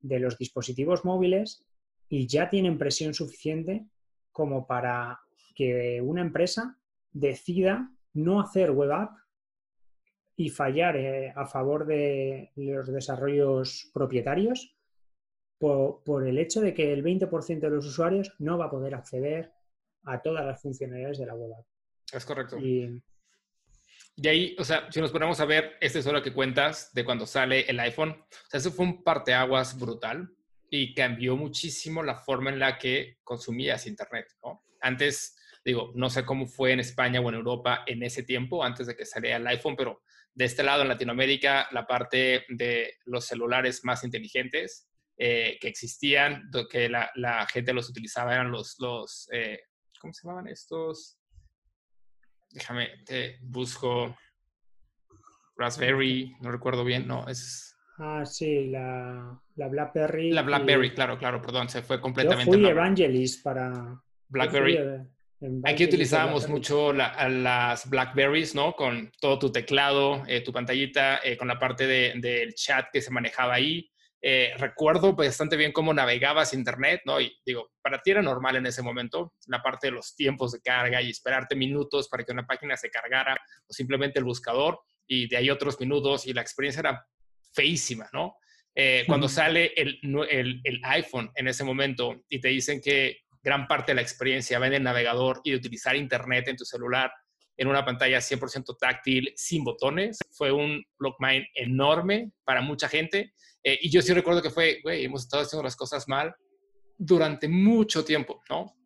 [0.00, 1.64] de los dispositivos móviles
[2.08, 3.86] y ya tienen presión suficiente
[4.32, 5.20] como para
[5.54, 6.78] que una empresa
[7.12, 9.16] decida no hacer web app
[10.36, 14.76] y fallar eh, a favor de los desarrollos propietarios
[15.58, 19.52] por, el hecho de que el 20% de los usuarios no va a poder acceder
[20.04, 21.66] a todas las funcionalidades de la web app.
[22.12, 22.56] Es correcto.
[22.58, 23.02] Y,
[24.26, 27.26] ahí, o sea, si nos ponemos a ver, este es lo que cuentas de cuando
[27.26, 28.10] sale el iPhone.
[28.10, 30.28] O sea, eso fue un parteaguas brutal
[30.70, 34.26] y cambió muchísimo la forma en la que consumías Internet.
[34.42, 34.64] ¿no?
[34.80, 38.86] Antes, digo, no sé cómo fue en España o en Europa en ese tiempo, antes
[38.86, 40.02] de que saliera el iPhone, pero
[40.34, 46.48] de este lado, en Latinoamérica, la parte de los celulares más inteligentes eh, que existían,
[46.70, 49.60] que la, gente los utilizaba, eran los, los eh,
[50.00, 51.17] ¿cómo se llamaban estos?
[52.50, 54.16] Déjame, te busco
[55.56, 57.68] Raspberry, no recuerdo bien, no, es
[58.00, 60.30] Ah, sí, la, la BlackBerry.
[60.30, 62.52] La BlackBerry, claro, claro, perdón, se fue completamente.
[62.52, 64.00] Yo fui Evangelist para.
[64.28, 64.78] BlackBerry.
[65.64, 68.74] Aquí utilizábamos mucho las Blackberries, ¿no?
[68.74, 73.10] Con todo tu teclado, eh, tu pantallita, eh, con la parte del chat que se
[73.10, 73.90] manejaba ahí.
[74.20, 77.20] Eh, recuerdo bastante bien cómo navegabas internet, ¿no?
[77.20, 80.60] Y digo, para ti era normal en ese momento la parte de los tiempos de
[80.60, 85.28] carga y esperarte minutos para que una página se cargara o simplemente el buscador y
[85.28, 87.06] de ahí otros minutos y la experiencia era
[87.52, 88.36] feísima, ¿no?
[88.74, 89.98] Eh, cuando sale el,
[90.62, 94.68] el, iPhone en ese momento y te dicen que gran parte de la experiencia va
[94.68, 97.10] en el navegador y de utilizar Internet en tu celular
[97.58, 103.34] en una pantalla 100% táctil sin botones, fue un block mind enorme para mucha gente.
[103.62, 106.34] Eh, y yo sí recuerdo que fue, güey, hemos estado haciendo las cosas mal
[106.96, 108.76] durante mucho tiempo, ¿no?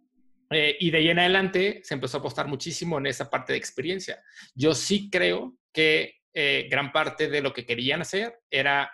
[0.51, 3.59] Eh, y de ahí en adelante se empezó a apostar muchísimo en esa parte de
[3.59, 4.23] experiencia.
[4.55, 8.91] Yo sí creo que eh, gran parte de lo que querían hacer era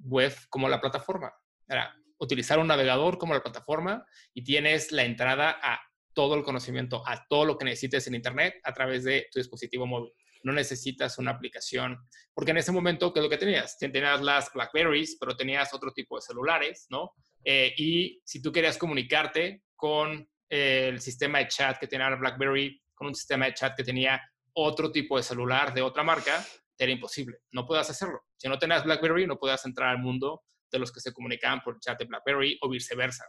[0.00, 1.32] web como la plataforma.
[1.68, 5.80] Era utilizar un navegador como la plataforma y tienes la entrada a
[6.20, 9.86] todo el conocimiento, a todo lo que necesites en Internet a través de tu dispositivo
[9.86, 10.12] móvil.
[10.42, 11.96] No necesitas una aplicación,
[12.34, 13.78] porque en ese momento, ¿qué es lo que tenías?
[13.78, 17.12] Tenías las Blackberries, pero tenías otro tipo de celulares, ¿no?
[17.42, 22.82] Eh, y si tú querías comunicarte con el sistema de chat que tenía la BlackBerry,
[22.94, 24.20] con un sistema de chat que tenía
[24.52, 26.44] otro tipo de celular de otra marca,
[26.76, 28.20] era imposible, no puedas hacerlo.
[28.36, 31.80] Si no tenías BlackBerry, no podías entrar al mundo de los que se comunicaban por
[31.80, 33.24] chat de BlackBerry o viceversa.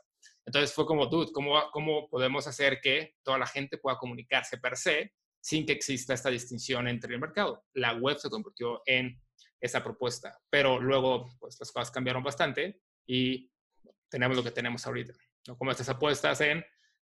[0.45, 4.75] Entonces fue como, dude, ¿cómo, ¿cómo podemos hacer que toda la gente pueda comunicarse per
[4.75, 7.63] se sin que exista esta distinción entre el mercado?
[7.73, 9.21] La web se convirtió en
[9.59, 13.51] esa propuesta, pero luego pues las cosas cambiaron bastante y
[14.09, 15.13] tenemos lo que tenemos ahorita.
[15.47, 15.57] ¿no?
[15.57, 16.65] Como estas apuestas en,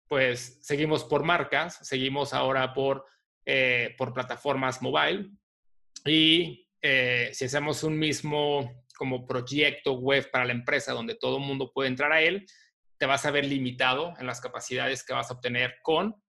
[0.09, 3.05] pues seguimos por marcas, seguimos ahora por,
[3.45, 5.31] eh, por plataformas mobile,
[6.05, 11.45] y eh, si hacemos un mismo como proyecto web para la empresa donde todo el
[11.45, 12.47] mundo puede entrar a él,
[12.99, 16.23] te vas a ver limitado en las capacidades que vas a obtener con,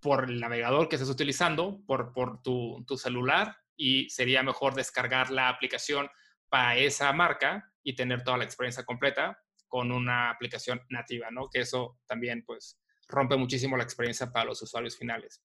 [0.00, 5.30] por el navegador que estés utilizando, por, por tu, tu celular y sería mejor descargar
[5.30, 6.08] la aplicación
[6.48, 11.48] para esa marca y tener toda la experiencia completa con una aplicación nativa, ¿no?
[11.50, 12.78] Que eso también pues
[13.08, 15.42] rompe muchísimo la experiencia para los usuarios finales.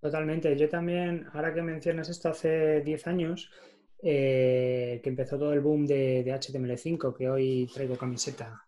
[0.00, 0.56] Totalmente.
[0.56, 3.50] Yo también, ahora que mencionas esto, hace 10 años
[4.02, 8.63] eh, que empezó todo el boom de, HTML5, que hoy traigo camiseta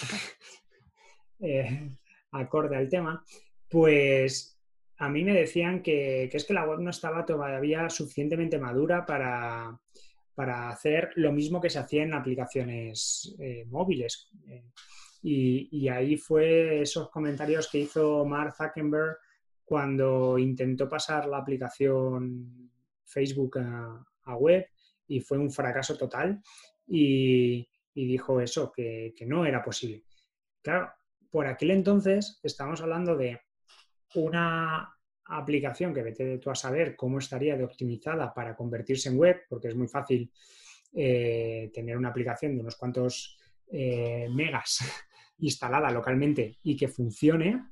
[1.40, 1.90] eh,
[2.32, 3.24] acorde al tema.
[3.68, 4.58] Pues
[4.98, 9.78] a mí me decían que, es que la web no estaba todavía suficientemente madura para,
[10.70, 14.30] hacer lo mismo que se hacía en aplicaciones eh, móviles.
[14.46, 14.64] Eh,
[15.22, 19.18] y, ahí fue esos comentarios que hizo Mark Zuckerberg
[19.64, 22.70] cuando intentó pasar la aplicación
[23.04, 24.66] Facebook a, web
[25.08, 26.40] y fue un fracaso total
[26.86, 30.04] y, dijo eso, que, que, no era posible.
[30.62, 30.92] Claro,
[31.30, 33.40] por aquel entonces estamos hablando de
[34.14, 39.42] una aplicación que vete tú a saber cómo estaría de optimizada para convertirse en web,
[39.48, 40.30] porque es muy fácil
[40.92, 43.38] eh, tener una aplicación de unos cuantos
[43.70, 44.80] eh, megas
[45.38, 47.70] instalada localmente y que funcione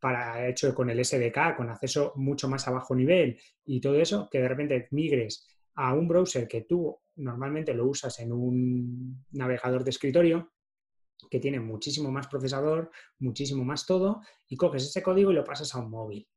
[0.00, 4.28] para hecho con el SDK, con acceso mucho más a bajo nivel y todo eso,
[4.30, 9.84] que de repente migres a un browser que tú normalmente lo usas en un navegador
[9.84, 10.52] de escritorio,
[11.30, 15.74] que tiene muchísimo más procesador, muchísimo más todo, y coges ese código y lo pasas
[15.74, 16.28] a un móvil.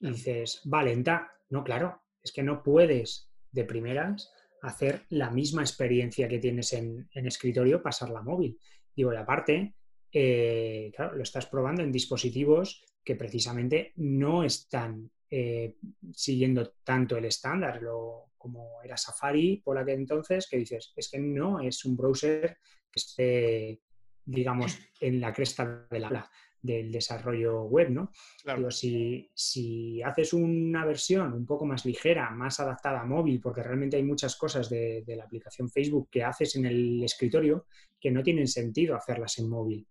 [0.00, 6.28] Y dices, valenta, no, claro, es que no puedes de primeras hacer la misma experiencia
[6.28, 8.58] que tienes en, escritorio, pasarla a móvil.
[8.94, 9.76] Digo, y aparte,
[10.10, 15.76] eh, claro, lo estás probando en dispositivos que precisamente no están eh,
[16.12, 21.18] siguiendo tanto el estándar, lo, como era Safari por aquel entonces, que dices, es que
[21.18, 22.58] no es un browser
[22.92, 23.80] que esté
[24.26, 26.30] digamos, en la cresta de la
[26.60, 28.10] del desarrollo web, ¿no?
[28.42, 33.62] Pero si, si, haces una versión un poco más ligera, más adaptada a móvil, porque
[33.62, 37.66] realmente hay muchas cosas de, la aplicación Facebook que haces en el escritorio
[38.00, 39.86] que no tienen sentido hacerlas en móvil.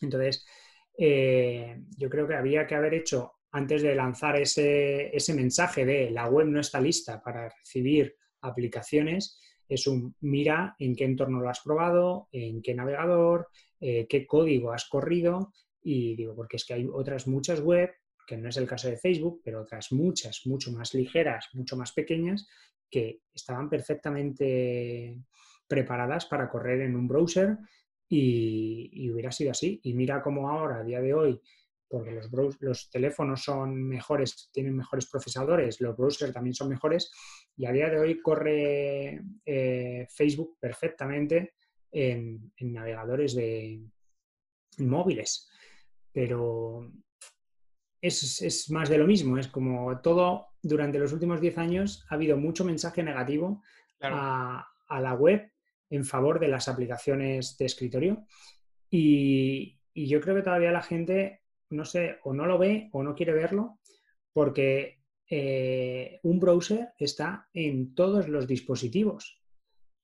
[0.00, 0.46] Entonces,
[0.96, 6.10] eh, yo creo que había que haber hecho, antes de lanzar ese, ese mensaje de
[6.10, 11.48] la web no está lista para recibir aplicaciones, es un mira en qué entorno lo
[11.48, 13.48] has probado, en qué navegador,
[13.80, 17.90] eh, qué código has corrido y digo, porque es que hay otras muchas web,
[18.26, 21.92] que no es el caso de Facebook, pero otras muchas, mucho más ligeras, mucho más
[21.92, 22.46] pequeñas,
[22.90, 25.18] que estaban perfectamente
[25.66, 27.58] preparadas para correr en un browser
[28.08, 29.80] y, y hubiera sido así.
[29.84, 31.40] Y mira cómo ahora, a día de hoy,
[31.88, 37.10] porque los, los teléfonos son mejores, tienen mejores procesadores, los browsers también son mejores,
[37.56, 41.54] y a día de hoy corre eh, Facebook perfectamente
[41.90, 43.82] en, navegadores de
[44.78, 45.48] móviles.
[46.12, 46.92] Pero
[48.00, 52.36] es, más de lo mismo, es como todo, durante los últimos 10 años ha habido
[52.36, 53.62] mucho mensaje negativo
[54.00, 55.50] a, la web
[55.90, 58.26] en favor de las aplicaciones de escritorio.
[58.90, 63.14] y, yo creo que todavía la gente no sé, o no lo ve o no
[63.14, 63.78] quiere verlo,
[64.32, 64.98] porque
[65.30, 69.40] eh, un browser está en todos los dispositivos.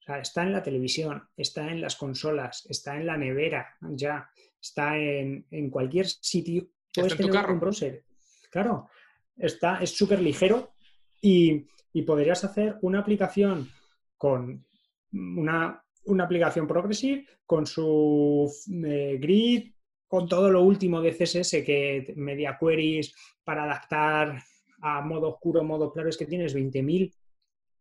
[0.00, 4.28] O sea, está en la televisión, está en las consolas, está en la nevera, ya,
[4.60, 6.68] está en, cualquier sitio.
[6.92, 8.04] Puedes tener un browser.
[8.50, 8.88] Claro,
[9.36, 10.74] está, es súper ligero
[11.20, 11.66] y,
[12.04, 13.70] podrías hacer una aplicación
[14.18, 14.66] con
[15.12, 15.82] una,
[16.20, 18.52] aplicación progresive, con su
[18.84, 19.73] eh, grid,
[20.14, 24.40] con todo lo último de CSS, que media queries para adaptar
[24.80, 27.12] a modo oscuro, modo claro, es que tienes 20.000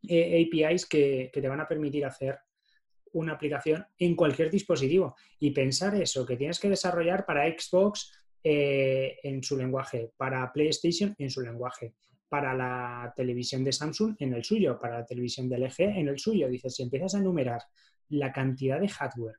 [0.08, 2.40] eh, APIs que, te van a permitir hacer
[3.12, 5.16] una aplicación en cualquier dispositivo.
[5.38, 8.12] Y pensar eso, que tienes que desarrollar para Xbox
[8.44, 11.94] eh, en su lenguaje, para PlayStation en su lenguaje,
[12.28, 16.18] para la televisión de Samsung en el suyo, para la televisión de LG en el
[16.18, 16.50] suyo.
[16.50, 17.62] Dices, si empiezas a enumerar
[18.10, 19.36] la cantidad de hardware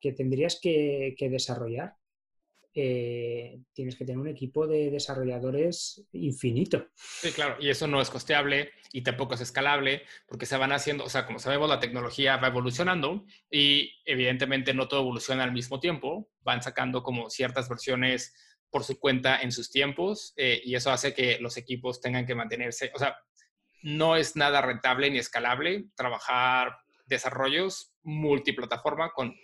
[0.00, 1.94] que tendrías que desarrollar,
[2.78, 6.88] eh, tienes que tener un equipo de desarrolladores infinito.
[6.94, 11.04] Sí, claro, y eso no es costeable y tampoco es escalable porque se van haciendo,
[11.04, 15.80] o sea, como sabemos, la tecnología va evolucionando y evidentemente no todo evoluciona al mismo
[15.80, 18.34] tiempo, van sacando como ciertas versiones
[18.68, 22.34] por su cuenta en sus tiempos eh, y eso hace que los equipos tengan que
[22.34, 23.16] mantenerse, o sea,
[23.82, 29.34] no es nada rentable ni escalable trabajar desarrollos multiplataforma con,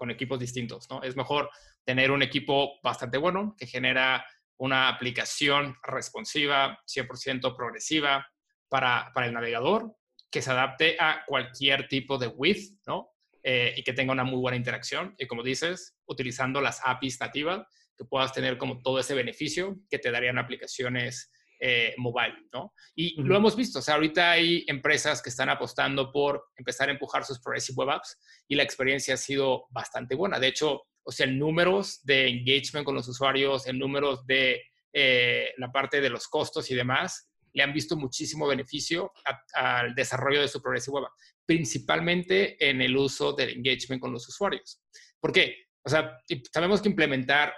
[0.00, 1.02] con equipos distintos, ¿no?
[1.02, 1.50] Es mejor
[1.84, 4.24] tener un equipo bastante bueno que genera
[4.56, 8.26] una aplicación responsiva, 100% progresiva
[8.70, 9.94] para, para, el navegador,
[10.30, 13.10] que se adapte a cualquier tipo de width, ¿no?
[13.42, 15.14] Eh, y que tenga una muy buena interacción.
[15.18, 19.98] Y como dices, utilizando las APIs nativas, que puedas tener como todo ese beneficio que
[19.98, 21.30] te darían aplicaciones
[21.62, 22.72] eh, mobile, ¿no?
[22.94, 26.92] Y lo hemos visto, o sea, ahorita hay empresas que están apostando por empezar a
[26.92, 30.40] empujar sus Progressive Web Apps y la experiencia ha sido bastante buena.
[30.40, 35.52] De hecho, o sea, en números de engagement con los usuarios, en números de eh,
[35.58, 39.12] la parte de los costos y demás, le han visto muchísimo beneficio
[39.54, 41.10] al desarrollo de su Progressive Web,
[41.44, 44.80] principalmente en el uso del engagement con los usuarios.
[45.20, 45.56] ¿Por qué?
[45.82, 46.18] O sea,
[46.52, 47.52] sabemos que implementar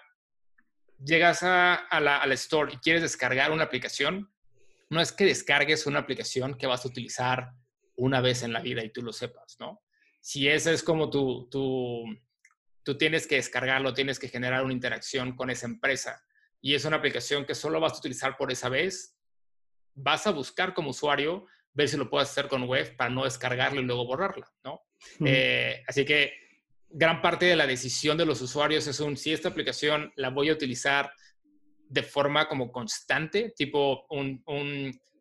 [1.05, 4.32] llegas a, la, al store y quieres descargar una aplicación,
[4.90, 7.53] no es que descargues una aplicación que vas a utilizar
[7.96, 9.82] una vez en la vida y tú lo sepas, ¿no?
[10.20, 12.05] Si ese es como tu, tu,
[12.82, 16.22] tú tienes que descargarlo, tienes que generar una interacción con esa empresa
[16.61, 19.16] y es una aplicación que solo vas a utilizar por esa vez,
[19.94, 23.80] vas a buscar como usuario ver si lo puedes hacer con web para no descargarla
[23.80, 24.82] y luego borrarla, ¿no?
[25.24, 26.41] Eh, así que
[26.93, 30.51] gran parte de la decisión de los usuarios es un, si esta aplicación la voy
[30.51, 31.12] a utilizar
[31.88, 34.43] de forma como constante, tipo un,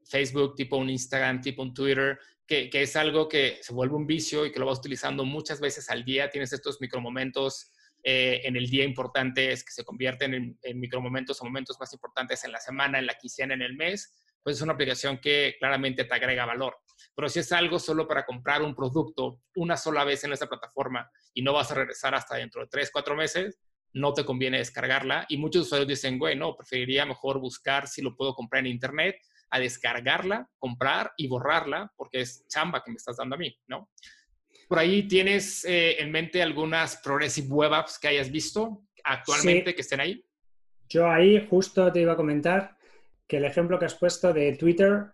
[0.10, 4.06] Facebook, tipo un Instagram, tipo un Twitter, que, que, es algo que se vuelve un
[4.06, 7.72] vicio y que lo vas utilizando muchas veces al día, tienes estos micromomentos
[8.04, 12.44] eh, en el día importantes que se convierten en, en micromomentos o momentos más importantes
[12.44, 14.14] en la semana, en la quincena, en el mes,
[14.44, 16.78] pues es una aplicación que claramente te agrega valor.
[17.16, 21.10] Pero si es algo solo para comprar un producto una sola vez en esta plataforma
[21.34, 23.60] y no vas a regresar hasta dentro de tres, cuatro meses,
[23.94, 25.26] no te conviene descargarla.
[25.30, 29.18] Y muchos usuarios dicen, güey, no, preferiría mejor buscar si lo puedo comprar en Internet,
[29.50, 33.90] a descargarla, comprar y borrarla, porque es chamba que me estás dando a mí, ¿no?
[34.70, 39.82] Por ahí tienes eh, en mente algunas Progressive Web Apps que hayas visto actualmente que
[39.82, 40.26] estén ahí.
[40.88, 42.78] Yo ahí justo te iba a comentar
[43.32, 45.06] que el ejemplo que has puesto de Twitter,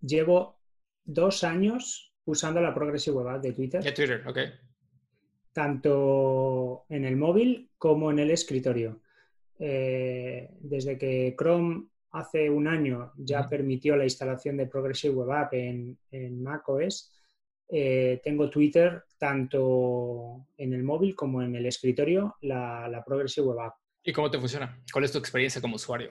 [0.00, 0.58] llevo
[1.04, 3.80] dos años usando la Progressive Web App de Twitter.
[3.80, 4.38] De Twitter, ok.
[5.52, 9.00] Tanto en el móvil como en el escritorio.
[9.60, 15.54] Eh, desde que Chrome hace un año ya permitió la instalación de Progressive Web App
[15.54, 17.12] en, en macOS,
[17.68, 23.60] eh, tengo Twitter tanto en el móvil como en el escritorio, la, la Progressive Web
[23.60, 23.74] App.
[24.02, 24.82] ¿Y cómo te funciona?
[24.92, 26.10] ¿Cuál es tu experiencia como usuario?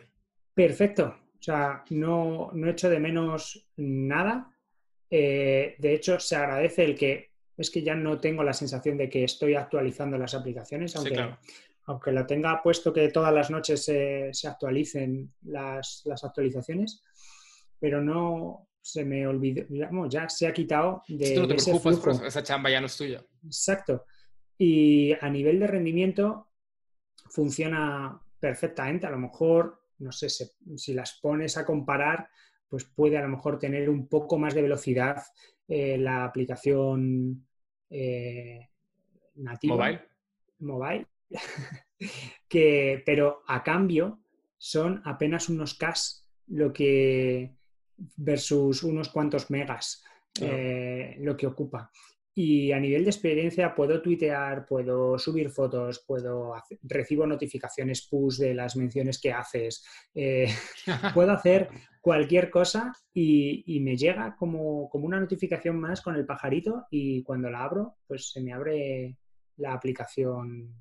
[0.54, 1.14] Perfecto.
[1.42, 4.56] O sea, no, no echo de menos nada.
[5.10, 9.10] Eh, de hecho, se agradece el que es que ya no tengo la sensación de
[9.10, 11.36] que estoy actualizando las aplicaciones, aunque,
[11.86, 17.02] aunque lo tenga puesto que todas las noches se, actualicen las, actualizaciones,
[17.80, 21.36] pero no se me olvidó, digamos, ya se ha quitado de.
[21.36, 23.26] no te preocupes, esa chamba ya no es tuya.
[23.44, 24.06] Exacto.
[24.60, 26.52] Y a nivel de rendimiento
[27.32, 29.08] funciona perfectamente.
[29.08, 32.30] A lo mejor no sé, si las pones a comparar,
[32.68, 35.24] pues puede a lo mejor tener un poco más de velocidad
[35.68, 37.46] eh, la aplicación
[37.90, 38.70] eh,
[39.36, 39.76] nativa.
[39.76, 40.02] Mobile.
[40.60, 41.08] Mobile.
[42.48, 44.20] que, pero a cambio
[44.58, 45.94] son apenas unos K
[46.48, 47.56] lo que
[48.18, 50.04] versus unos cuantos megas
[50.40, 51.92] eh, lo que ocupa.
[52.34, 56.54] Y a nivel de experiencia puedo tuitear, puedo subir fotos, puedo
[56.84, 60.48] recibo notificaciones push de las menciones que haces, eh,
[61.14, 61.70] puedo hacer
[62.00, 67.64] cualquier cosa y, me llega como, una notificación más con el pajarito y cuando la
[67.64, 69.18] abro, pues se me abre
[69.58, 70.74] la aplicación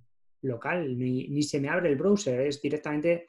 [0.43, 3.27] local, ni, se me abre el browser, es directamente,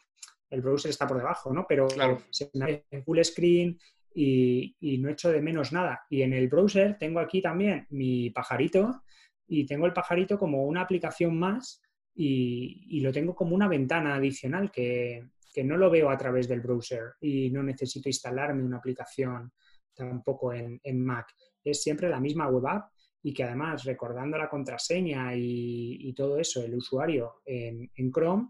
[0.49, 1.65] el browser está por debajo, ¿no?
[1.67, 1.87] Pero
[2.29, 3.77] se me abre en full screen
[4.13, 6.05] y, no echo de menos nada.
[6.09, 9.03] Y en el browser tengo aquí también mi pajarito
[9.47, 11.81] y tengo el pajarito como una aplicación más
[12.13, 15.27] y, lo tengo como una ventana adicional que,
[15.63, 19.51] no lo veo a través del browser y no necesito instalarme una aplicación
[19.93, 21.27] tampoco en, Mac.
[21.63, 22.91] Es siempre la misma web app
[23.23, 28.49] y que además recordando la contraseña y, todo eso, el usuario en, en Chrome,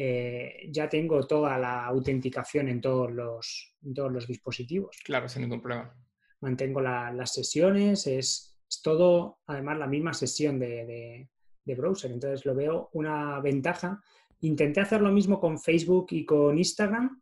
[0.00, 4.96] eh, ya tengo toda la autenticación en todos los, todos los dispositivos.
[5.02, 5.92] Claro, sin ningún problema.
[6.40, 11.28] Mantengo las sesiones, es, todo además la misma sesión de,
[11.64, 14.00] browser, entonces lo veo una ventaja.
[14.42, 17.20] Intenté hacer lo mismo con Facebook y con Instagram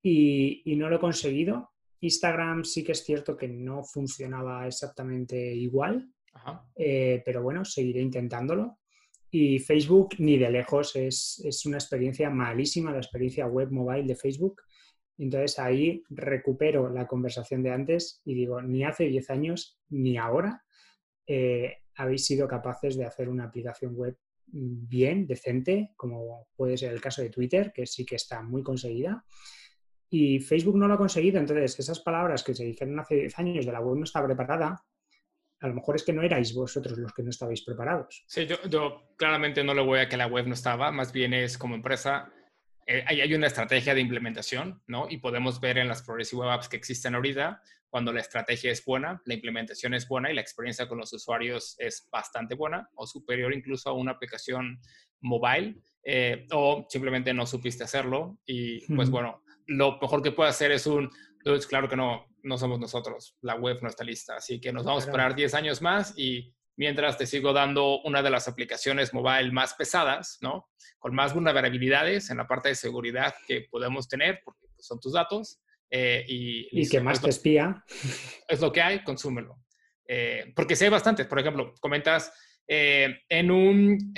[0.00, 1.72] y, no lo he conseguido.
[1.98, 6.08] Instagram sí que es cierto que no funcionaba exactamente igual,
[6.76, 8.78] eh, pero bueno, seguiré intentándolo.
[9.36, 14.62] Y Facebook ni de lejos es, una experiencia malísima, la experiencia web mobile de Facebook.
[15.18, 20.62] Entonces ahí recupero la conversación de antes y digo, ni hace 10 años ni ahora
[21.26, 24.16] eh, habéis sido capaces de hacer una aplicación web
[24.46, 29.24] bien, decente, como puede ser el caso de Twitter, que sí que está muy conseguida.
[30.08, 33.66] Y Facebook no lo ha conseguido, entonces esas palabras que se dijeron hace 10 años
[33.66, 34.80] de la web no está preparada,
[35.64, 38.22] a lo mejor es que no erais vosotros los que no estabais preparados.
[38.26, 41.56] Sí, yo, claramente no le voy a que la web no estaba, más bien es
[41.56, 42.30] como empresa,
[42.86, 45.06] eh, hay, una estrategia de implementación, ¿no?
[45.08, 48.84] Y podemos ver en las Progressive Web Apps que existen ahorita, cuando la estrategia es
[48.84, 53.06] buena, la implementación es buena y la experiencia con los usuarios es bastante buena o
[53.06, 54.78] superior incluso a una aplicación
[55.22, 60.72] mobile, eh, o simplemente no supiste hacerlo y pues bueno, lo mejor que puede hacer
[60.72, 61.08] es un,
[61.66, 65.04] claro que no, no somos nosotros, la web no está lista, así que nos vamos
[65.04, 69.52] a esperar 10 años más y mientras te sigo dando una de las aplicaciones mobile
[69.52, 70.68] más pesadas, ¿no?
[70.98, 75.12] Con más vulnerabilidades en la parte de seguridad que podemos tener, porque pues, son tus
[75.12, 75.60] datos.
[75.90, 77.84] Eh, y, y que más te espía.
[78.48, 79.60] Es lo que hay, consúmelo.
[80.06, 81.26] Eh, porque sí hay bastantes.
[81.26, 82.32] Por ejemplo, comentas
[82.66, 84.12] eh, en un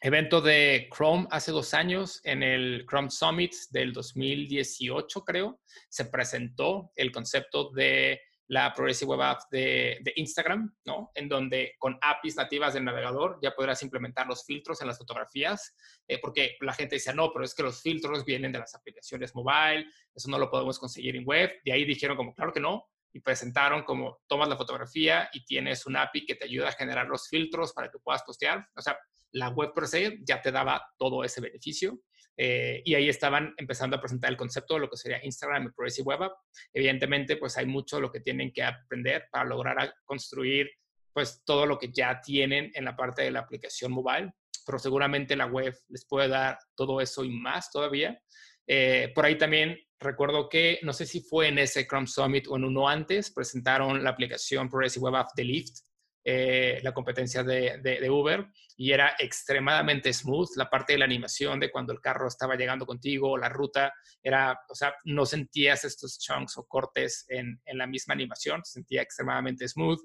[0.00, 6.92] evento de Chrome hace dos años, en el Chrome Summit del 2018, creo, se presentó
[6.96, 11.12] el concepto de la Progressive Web App de, Instagram, ¿no?
[11.14, 15.76] En donde con APIs nativas del navegador ya podrás implementar los filtros en las fotografías,
[16.08, 19.36] eh, porque la gente dice, no, pero es que los filtros vienen de las aplicaciones
[19.36, 21.52] mobile, eso no lo podemos conseguir en web.
[21.64, 25.86] De ahí dijeron como, claro que no, y presentaron como tomas la fotografía y tienes
[25.86, 28.66] un API que te ayuda a generar los filtros para que puedas postear.
[28.74, 28.98] O sea,
[29.32, 29.84] la web per
[30.24, 32.00] ya te daba todo ese beneficio.
[32.36, 35.72] Eh, y ahí estaban empezando a presentar el concepto de lo que sería Instagram y
[35.72, 36.32] Progressive Web App.
[36.72, 40.70] Evidentemente, pues hay mucho lo que tienen que aprender para lograr construir
[41.12, 44.32] pues todo lo que ya tienen en la parte de la aplicación mobile,
[44.64, 48.18] pero seguramente la web les puede dar todo eso y más todavía.
[48.66, 52.56] Eh, por ahí también recuerdo que, no sé si fue en ese Chrome Summit o
[52.56, 55.76] en uno antes, presentaron la aplicación Progressive Web App de Lyft,
[56.22, 58.46] eh, la competencia de, Uber,
[58.76, 60.50] y era extremadamente smooth.
[60.56, 63.92] La parte de la animación de cuando el carro estaba llegando contigo, la ruta,
[64.22, 69.02] era, o sea, no sentías estos chunks o cortes en, la misma animación, se sentía
[69.02, 70.00] extremadamente smooth,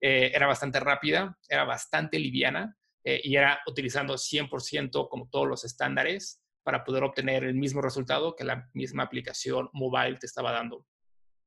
[0.00, 5.64] eh, era bastante rápida, era bastante liviana eh, y era utilizando 100% como todos los
[5.64, 10.86] estándares para poder obtener el mismo resultado que la misma aplicación mobile te estaba dando.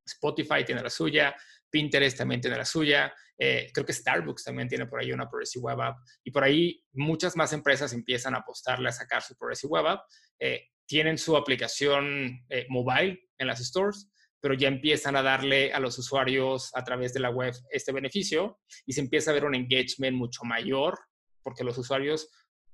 [0.06, 1.36] Spotify tiene la suya,
[1.74, 5.64] Pinterest también tiene la suya, eh, creo que Starbucks también tiene por ahí una Progressive
[5.64, 9.72] Web App y por ahí muchas más empresas empiezan a apostarle a sacar su Progressive
[9.72, 10.02] Web App.
[10.40, 15.80] Eh, tienen su aplicación eh, mobile en las stores, pero ya empiezan a darle a
[15.80, 19.56] los usuarios a través de la web este beneficio y se empieza a ver un
[19.56, 21.00] engagement mucho mayor
[21.42, 22.30] porque los usuarios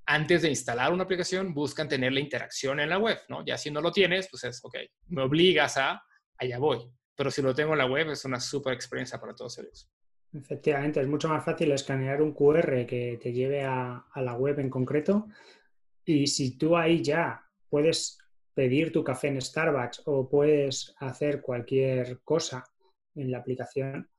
[0.07, 3.45] antes de instalar una aplicación buscan tener la interacción en la web, ¿no?
[3.45, 4.75] Ya si no lo tienes, pues es, ok,
[5.07, 6.01] me obligas a,
[6.37, 9.57] allá voy pero si lo tengo en la web es una súper experiencia para todos
[9.59, 9.91] ellos.
[10.31, 14.69] Efectivamente, es mucho más fácil escanear un QR que te lleve a, la web en
[14.69, 15.27] concreto
[16.05, 18.19] y si tú ahí ya puedes
[18.53, 22.63] pedir tu café en Starbucks o puedes hacer cualquier cosa
[23.15, 24.09] en la aplicación,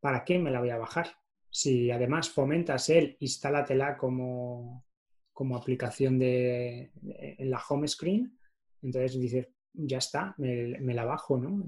[0.00, 1.06] ¿para qué me la voy a bajar?
[1.50, 4.84] Si además fomentas el instálatela como,
[5.32, 8.36] como aplicación de, en la home screen,
[8.82, 11.62] entonces dices, ya está, me, la bajo, ¿no?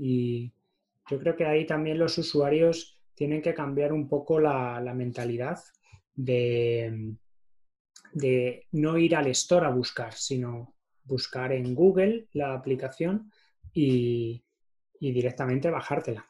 [1.10, 5.58] Yo creo que ahí también los usuarios tienen que cambiar un poco la, mentalidad
[6.14, 7.16] de,
[8.72, 10.74] no ir al store a buscar, sino
[11.04, 13.30] buscar en Google la aplicación
[13.72, 14.44] y,
[14.98, 16.26] directamente bajártela.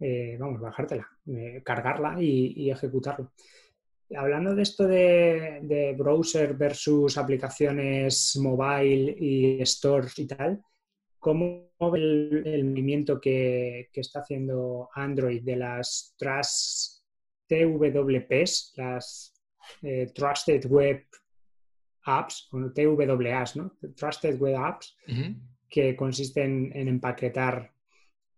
[0.00, 3.32] Eh, vamos, bajártela, eh, cargarla y, ejecutarlo.
[4.16, 10.62] Hablando de esto de, browser versus aplicaciones mobile y stores y tal,
[11.18, 11.98] ¿Cómo ve
[12.44, 17.02] el, movimiento que, está haciendo Android de las Trust
[17.48, 19.34] TWPs, las
[19.82, 21.04] eh, Trusted Web
[22.04, 23.76] Apps, o TWAs, ¿no?
[23.96, 24.96] Trusted Web Apps,
[25.68, 27.72] que consisten en empaquetar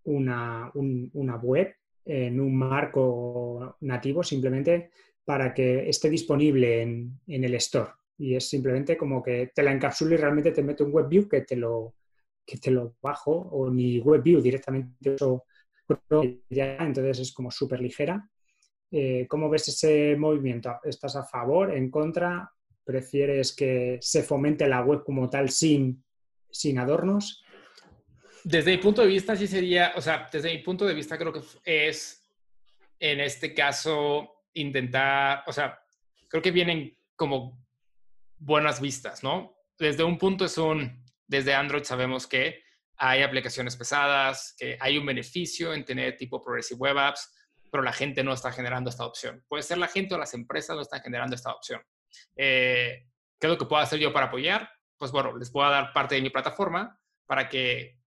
[0.04, 1.74] una, web
[2.04, 4.90] en un marco nativo simplemente
[5.24, 7.90] para que esté disponible en, en, el store.
[8.18, 11.42] Y es simplemente como que te la encapsula y realmente te mete un WebView que
[11.42, 11.94] te lo,
[12.44, 15.44] que te lo bajo o ni WebView directamente eso
[16.48, 18.28] ya, entonces es como súper ligera.
[18.90, 20.78] Eh, ¿Cómo ves ese movimiento?
[20.84, 22.50] ¿Estás a favor, en contra?
[22.84, 26.04] ¿Prefieres que se fomente la web como tal sin,
[26.50, 27.44] sin adornos?
[28.42, 31.32] Desde mi punto de vista, sí sería, o sea, desde mi punto de vista creo
[31.32, 32.26] que es,
[32.98, 35.78] en este caso, intentar, o sea,
[36.28, 37.64] creo que vienen como
[38.38, 39.54] buenas vistas, ¿no?
[39.78, 40.99] Desde un punto es un,
[41.30, 42.64] desde Android sabemos que
[42.96, 47.32] hay aplicaciones pesadas, que hay un beneficio en tener tipo Progressive Web Apps,
[47.70, 49.44] pero la gente no está generando esta opción.
[49.48, 51.80] Puede ser la gente o las empresas no están generando esta opción.
[52.36, 53.06] Eh,
[53.38, 54.68] ¿Qué es lo que puedo hacer yo para apoyar?
[54.98, 58.00] Pues bueno, les puedo dar parte de mi plataforma para que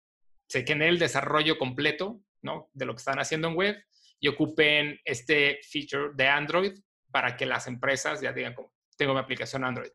[0.50, 2.70] se quede el desarrollo completo ¿no?
[2.74, 3.86] de lo que están haciendo en web
[4.20, 6.74] y ocupen este feature de Android
[7.10, 8.54] para que las empresas ya digan,
[8.98, 9.92] tengo mi aplicación Android.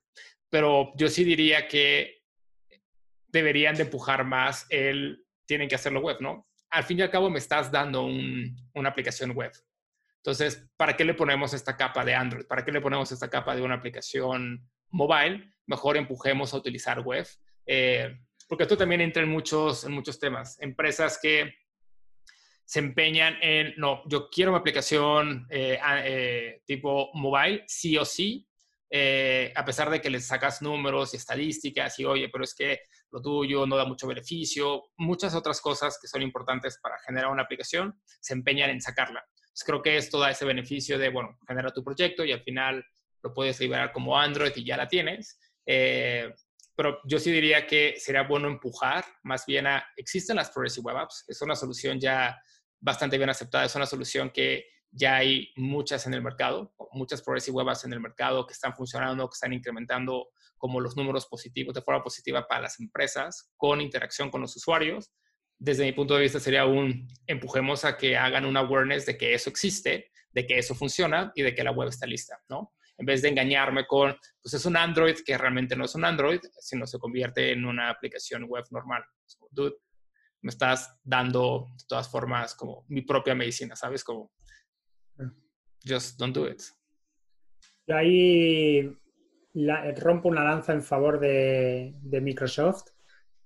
[0.49, 2.18] Pero yo sí diría que
[3.29, 6.47] deberían de empujar más el tienen que hacerlo web, ¿no?
[6.71, 9.51] Al fin y al cabo me estás dando una aplicación web.
[10.19, 12.45] Entonces, ¿para qué le ponemos esta capa de Android?
[12.47, 15.51] ¿Para qué le ponemos esta capa de una aplicación mobile?
[15.67, 17.27] Mejor empujemos a utilizar web.
[17.65, 18.15] Eh,
[18.47, 20.61] porque esto también entra en muchos, en muchos temas.
[20.61, 21.55] Empresas que
[22.65, 28.47] se empeñan en, no, yo quiero una aplicación eh, eh, tipo mobile, sí o sí,
[29.55, 32.81] a pesar de que les sacas números y estadísticas y, oye, pero es que
[33.11, 37.43] lo tuyo no da mucho beneficio, muchas otras cosas que son importantes para generar una
[37.43, 39.25] aplicación, se empeñan en sacarla.
[39.65, 42.85] creo que esto da ese beneficio de, bueno, genera tu proyecto y al final
[43.23, 45.39] lo puedes liberar como Android y ya la tienes.
[45.65, 50.99] pero yo sí diría que sería bueno empujar más bien a, existen las Progressive Web
[50.99, 52.37] Apps, es una solución ya
[52.81, 57.57] bastante bien aceptada, es una solución que ya hay muchas en el mercado, muchas progressive
[57.57, 60.29] web apps en el mercado que están funcionando, que están incrementando
[60.59, 65.11] como los números positivos de forma positiva para las empresas con interacción con los usuarios.
[65.59, 69.35] Desde mi punto de vista sería un empujemos a que hagan un awareness de que
[69.35, 72.75] eso existe, de que eso funciona y de que la web está lista, ¿no?
[72.99, 76.41] En vez de engañarme con, pues es un Android que realmente no es un Android,
[76.59, 79.05] sino se convierte en una aplicación web normal.
[79.51, 79.77] Dude,
[80.43, 84.03] me estás dando de todas formas como mi propia medicina, ¿sabes?
[84.03, 84.33] Como,
[85.87, 86.61] just don't do it.
[87.87, 88.91] Yo ahí
[89.97, 92.91] rompo una lanza en favor de, Microsoft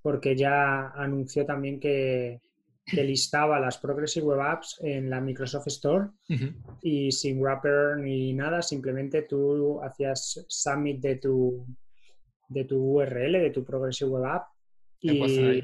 [0.01, 2.41] porque ya anunció también que,
[2.93, 6.09] listaba las Progressive Web Apps en la Microsoft Store.
[6.83, 11.65] Y sin wrapper ni nada, simplemente tú hacías submit de tu,
[12.49, 14.49] de tu URL, de tu Progressive Web App
[15.01, 15.63] y,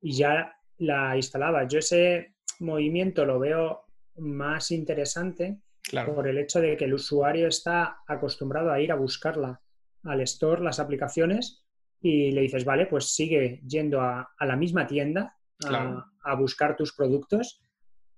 [0.00, 1.68] y ya la instalaba.
[1.68, 3.84] Yo ese movimiento lo veo
[4.16, 5.58] más interesante
[6.06, 9.60] por el hecho de que el usuario está acostumbrado a ir a buscarla
[10.06, 11.64] al store, las aplicaciones,
[12.00, 17.62] y le dices, vale, pues sigue yendo a, la misma tienda a, buscar tus productos,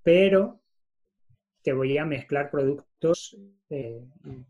[0.03, 0.61] pero
[1.63, 3.37] te voy a mezclar productos
[3.71, 4.05] eh,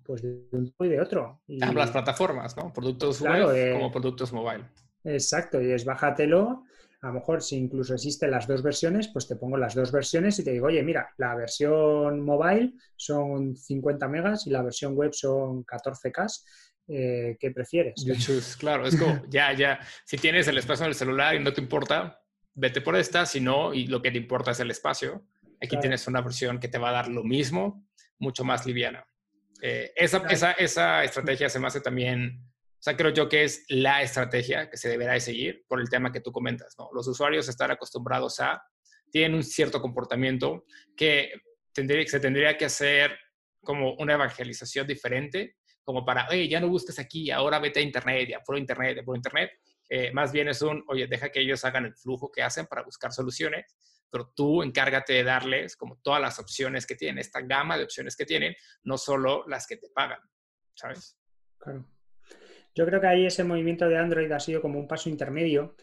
[0.04, 1.42] pues de un tipo y de otro.
[1.46, 2.72] Y, las plataformas, ¿no?
[2.72, 4.64] Productos web eh, como productos mobile.
[5.04, 6.64] Exacto, y es bájatelo
[7.00, 10.38] a lo mejor si incluso existen las dos versiones, pues te pongo las dos versiones
[10.38, 15.12] y te digo, oye, mira, la versión mobile son 50 megas y la versión web
[15.14, 16.42] son 14K.
[16.88, 17.94] Eh, ¿Qué prefieres?
[18.58, 21.60] claro, es como, ya, ya, si tienes el espacio en el celular y no te
[21.60, 22.20] importa,
[22.54, 25.24] vete por esta, si no, y lo que te importa es el espacio,
[25.62, 27.86] aquí tienes una versión que te va a dar lo mismo,
[28.18, 29.04] mucho más liviana.
[29.60, 33.64] Eh, esa, esa, esa estrategia se me hace también o sea, creo yo que es
[33.68, 36.88] la estrategia que se deberá de seguir por el tema que tú comentas, ¿no?
[36.92, 38.62] Los usuarios están acostumbrados a,
[39.10, 40.64] tienen un cierto comportamiento
[40.96, 41.32] que
[41.72, 43.18] tendría, se tendría que hacer
[43.64, 45.56] como una evangelización diferente,
[45.88, 49.02] como para, oye, ya no busques aquí, ahora vete a Internet, ya por Internet, ya
[49.02, 49.52] por Internet.
[49.88, 52.82] Eh, más bien es un, oye, deja que ellos hagan el flujo que hacen para
[52.82, 53.74] buscar soluciones,
[54.10, 58.16] pero tú encárgate de darles como todas las opciones que tienen, esta gama de opciones
[58.16, 60.20] que tienen, no solo las que te pagan,
[60.74, 61.16] ¿sabes?
[61.56, 61.86] Claro.
[62.74, 65.74] Yo creo que ahí ese movimiento de Android ha sido como un paso intermedio,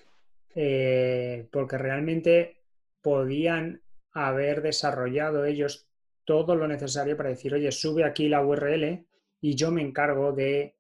[0.54, 2.62] eh, porque realmente
[3.02, 3.82] podían
[4.12, 5.90] haber desarrollado ellos
[6.26, 9.04] todo lo necesario para decir, oye, sube aquí la URL
[9.42, 10.76] y yo me encargo de,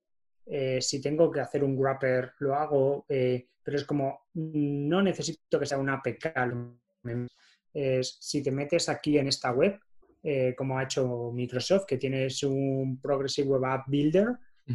[0.45, 5.59] eh, si tengo que hacer un wrapper, lo hago, eh, pero es como, no necesito
[5.59, 6.33] que sea una APK.
[7.73, 9.79] Es, si te metes aquí en esta web,
[10.57, 14.29] como ha hecho Microsoft, que tienes un Progressive Web App Builder,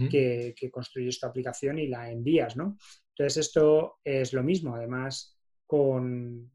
[0.08, 2.76] que, construyes tu aplicación y la envías, ¿no?
[3.08, 6.50] Entonces esto es lo mismo, además con,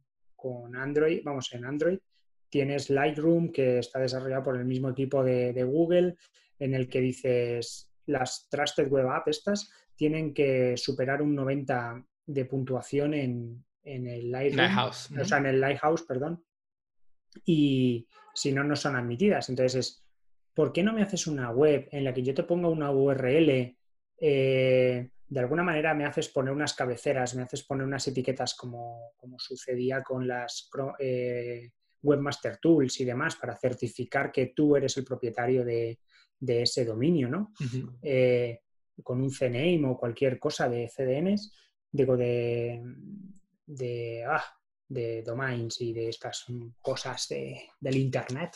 [0.75, 1.99] Android, vamos, en Android
[2.49, 6.15] tienes Lightroom que está desarrollado por el mismo tipo de, Google,
[6.59, 12.45] en el que dices las Trusted Web App estas tienen que superar un 90 de
[12.45, 16.43] puntuación en, el Lighthouse, o sea, en el Lighthouse, perdón,
[17.45, 19.49] y si no, no son admitidas.
[19.49, 20.05] Entonces es
[20.55, 23.77] ¿por qué no me haces una web en la que yo te ponga una URL?
[24.17, 29.11] Eh, de alguna manera me haces poner unas cabeceras, me haces poner unas etiquetas como,
[29.37, 35.65] sucedía con las eh, Webmaster Tools y demás para certificar que tú eres el propietario
[35.65, 35.99] de,
[36.47, 37.53] ese dominio, ¿no?
[38.01, 38.61] Eh,
[39.03, 41.53] con un CNAME o cualquier cosa de CDNs,
[41.91, 42.81] digo, de,
[43.65, 44.43] de, ah,
[44.87, 46.45] de domains y de estas
[46.81, 48.51] cosas del Internet.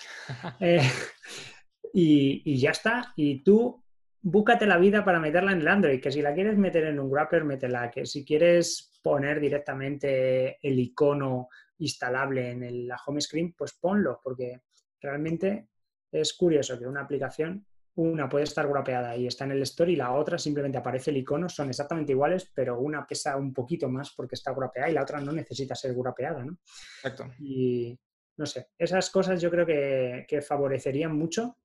[1.93, 3.13] y, ya está.
[3.15, 3.83] Y tú
[4.21, 7.09] búscate la vida para meterla en el Android, que si la quieres meter en un
[7.09, 11.47] wrapper, métela, que si quieres poner directamente el icono
[11.79, 14.63] instalable en la home screen, pues ponlo, porque
[14.99, 15.69] realmente
[16.11, 17.65] es curioso que una aplicación,
[18.01, 21.17] una puede estar wrapeada y está en el store y la otra simplemente aparece el
[21.17, 25.03] icono, son exactamente iguales, pero una pesa un poquito más porque está wrapeada y la
[25.03, 26.57] otra no necesita ser wrapeada, ¿no?
[26.97, 27.25] Exacto.
[27.39, 27.97] Y
[28.37, 31.57] no sé, esas cosas yo creo que, que favorecerían mucho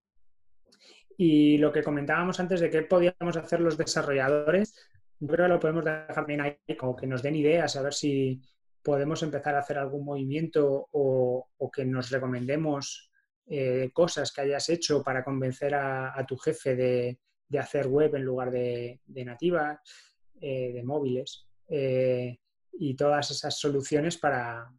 [1.16, 4.74] y lo que comentábamos antes de qué podíamos hacer los desarrolladores,
[5.20, 7.94] yo creo que lo podemos dejar bien ahí, como que nos den ideas, a ver
[7.94, 8.42] si,
[8.84, 13.10] podemos empezar a hacer algún movimiento o, que nos recomendemos
[13.46, 17.18] eh, cosas que hayas hecho para convencer a, tu jefe de,
[17.58, 19.80] hacer web en lugar de, nativa,
[20.40, 22.38] eh, de móviles, eh,
[22.72, 24.72] y todas esas soluciones para,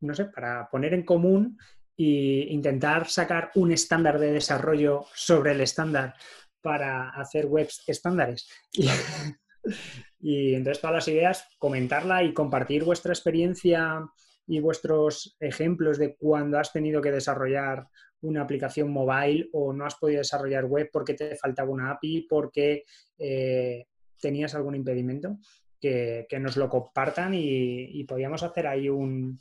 [0.00, 1.58] no sé, para poner en común
[1.96, 6.14] e intentar sacar un estándar de desarrollo sobre el estándar
[6.60, 8.48] para hacer webs estándares.
[8.72, 8.88] Y,
[10.54, 14.00] entonces todas las ideas, comentarla y compartir vuestra experiencia
[14.48, 17.86] y vuestros ejemplos de cuando has tenido que desarrollar
[18.22, 22.82] una aplicación mobile o no has podido desarrollar web porque te faltaba una API, porque
[23.18, 23.86] eh,
[24.20, 25.38] tenías algún impedimento,
[25.80, 29.38] que, nos lo compartan y podríamos hacer ahí un,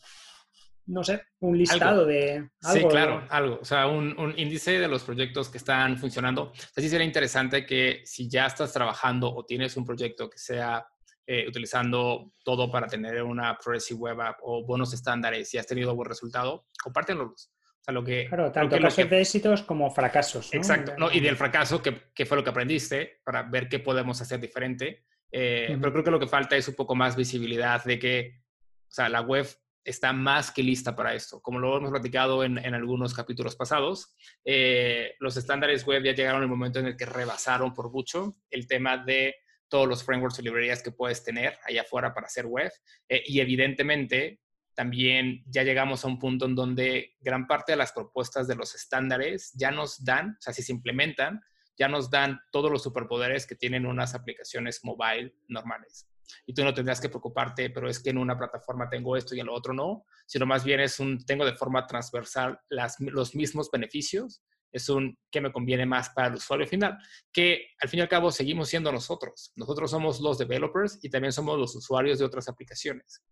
[0.87, 2.81] no sé, un listado de algo.
[2.81, 3.59] Sí, claro, algo.
[3.61, 6.51] O sea, un, índice de los proyectos que están funcionando.
[6.75, 10.85] Así sería interesante que si ya estás trabajando o tienes un proyecto que sea
[11.29, 15.93] eh, utilizando todo para tener una Progressive Web App o buenos estándares y has tenido
[15.93, 17.51] buen resultado, compártenlos.
[17.51, 20.53] O sea, lo que, claro, tanto casos de éxitos como fracasos.
[20.53, 20.93] Exacto.
[20.97, 21.11] ¿no?
[21.11, 25.05] y del fracaso, ¿qué, fue lo que aprendiste para ver qué podemos hacer diferente?
[25.29, 28.41] Eh, pero creo que lo que falta es un poco más visibilidad de que,
[28.87, 29.45] o sea, la web
[29.83, 31.41] está más que lista para esto.
[31.41, 34.15] Como lo hemos platicado en, algunos capítulos pasados,
[34.45, 38.65] eh, los estándares web ya llegaron el momento en el que rebasaron por mucho el
[38.65, 39.35] tema de
[39.69, 42.71] todos los frameworks y librerías que puedes tener allá afuera para hacer web.
[43.09, 44.41] Eh, y evidentemente,
[44.75, 48.75] también ya llegamos a un punto en donde gran parte de las propuestas de los
[48.75, 51.41] estándares ya nos dan, o sea, si se implementan,
[51.77, 56.07] ya nos dan todos los superpoderes que tienen unas aplicaciones mobile normales
[56.45, 59.39] y tú no tendrás que preocuparte, pero es que en una plataforma tengo esto y
[59.39, 63.35] en lo otro no, sino más bien es un, tengo de forma transversal las, los
[63.35, 66.97] mismos beneficios, es un que me conviene más para el usuario final,
[67.31, 69.51] que al fin y al cabo seguimos siendo nosotros.
[69.55, 73.23] Nosotros somos los developers y también somos los usuarios de otras aplicaciones.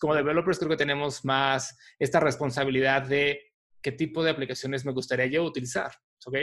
[0.00, 5.26] Como developers creo que tenemos más esta responsabilidad de qué tipo de aplicaciones me gustaría
[5.26, 5.92] yo utilizar,
[6.26, 6.36] ¿ok?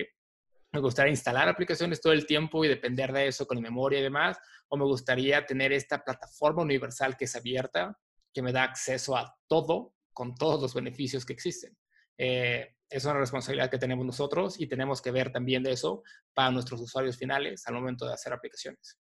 [0.72, 4.38] me gustaría instalar aplicaciones todo el tiempo y depender de eso con memoria y demás,
[4.70, 7.98] o me gustaría tener esta plataforma universal que es abierta,
[8.34, 11.78] que me da acceso a todo con todos los beneficios que existen.
[12.18, 16.52] Eh, es una responsabilidad que tenemos nosotros y tenemos que ver también de eso para
[16.52, 19.00] nuestros usuarios finales al momento de hacer aplicaciones.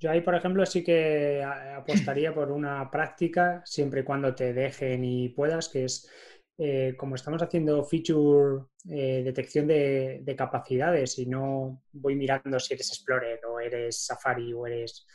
[0.00, 5.04] Yo ahí, por ejemplo, sí que apostaría por una práctica, siempre y cuando te dejen
[5.04, 6.08] y puedas, que es
[6.56, 12.88] eh, como estamos haciendo feature eh, detección de, capacidades y no voy mirando si eres
[12.88, 15.06] Explorer o eres Safari o eres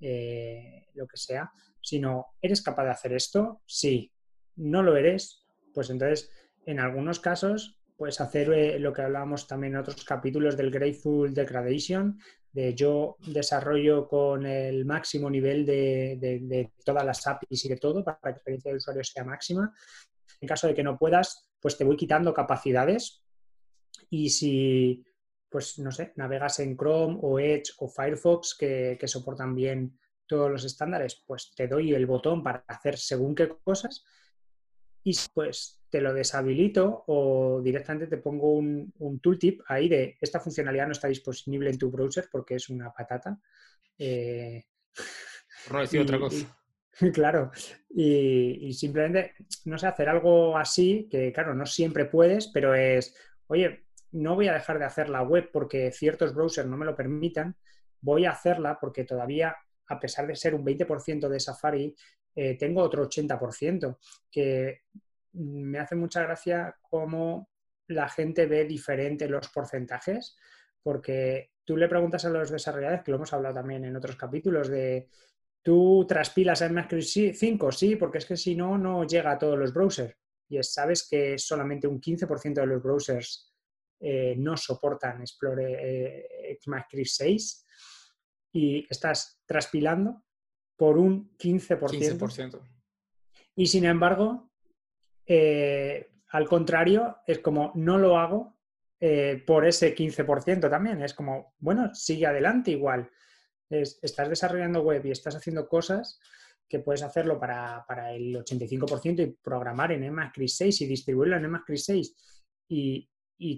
[0.00, 1.50] eh, lo que sea,
[1.80, 3.62] sino ¿eres capaz de hacer esto?
[3.66, 4.12] Sí.
[4.56, 5.46] ¿No lo eres?
[5.72, 6.30] Pues entonces,
[6.66, 12.18] en algunos casos, puedes hacer lo que hablábamos también en otros capítulos del Grateful Degradation,
[12.52, 18.02] de yo desarrollo con el máximo nivel de, de, todas las APIs y de todo
[18.02, 19.72] para que la experiencia del usuario sea máxima.
[20.40, 23.22] En caso de que no puedas, pues te voy quitando capacidades
[24.08, 25.04] y si,
[25.48, 30.64] pues no sé, navegas en Chrome o Edge o Firefox que, soportan bien todos los
[30.64, 34.04] estándares, pues te doy el botón para hacer según qué cosas
[35.02, 40.86] y pues te lo deshabilito o directamente te pongo un, tooltip ahí de esta funcionalidad
[40.86, 43.38] no está disponible en tu browser porque es una patata.
[43.98, 44.64] Eh,
[45.70, 46.56] no decir otra cosa.
[47.14, 47.50] Claro,
[47.88, 49.32] y, simplemente,
[49.64, 53.16] no sé, hacer algo así, que claro, no siempre puedes, pero es,
[53.46, 56.94] oye, no voy a dejar de hacer la web porque ciertos browsers no me lo
[56.94, 57.56] permitan,
[58.02, 61.96] voy a hacerla porque todavía, a pesar de ser un 20% de Safari,
[62.34, 63.96] eh, tengo otro 80%,
[64.30, 64.82] que
[65.32, 67.48] me hace mucha gracia cómo
[67.88, 70.36] la gente ve diferente los porcentajes,
[70.82, 74.68] porque tú le preguntas a los desarrolladores, que lo hemos hablado también en otros capítulos,
[74.68, 75.08] de
[75.62, 77.72] ¿Tú transpilas en MySQL 5?
[77.72, 80.16] Sí, porque es que si no, no llega a todos los browsers.
[80.48, 83.54] Y sabes que solamente un 15% de los browsers
[84.00, 86.58] eh, no soportan Explorer eh,
[87.04, 87.66] 6
[88.52, 90.24] y estás transpilando
[90.76, 92.60] por un 15%.
[93.54, 94.49] Y sin embargo,
[95.32, 98.56] eh, al contrario, es como no lo hago
[98.98, 101.02] eh, por ese 15% también.
[101.02, 103.10] Es como, bueno, sigue adelante igual
[103.70, 106.18] estás desarrollando web y estás haciendo cosas
[106.68, 111.80] que puedes hacerlo para, el 85% y programar en EMAScript 6 y distribuirlo en EMAScript
[111.80, 112.16] 6
[112.68, 113.06] y,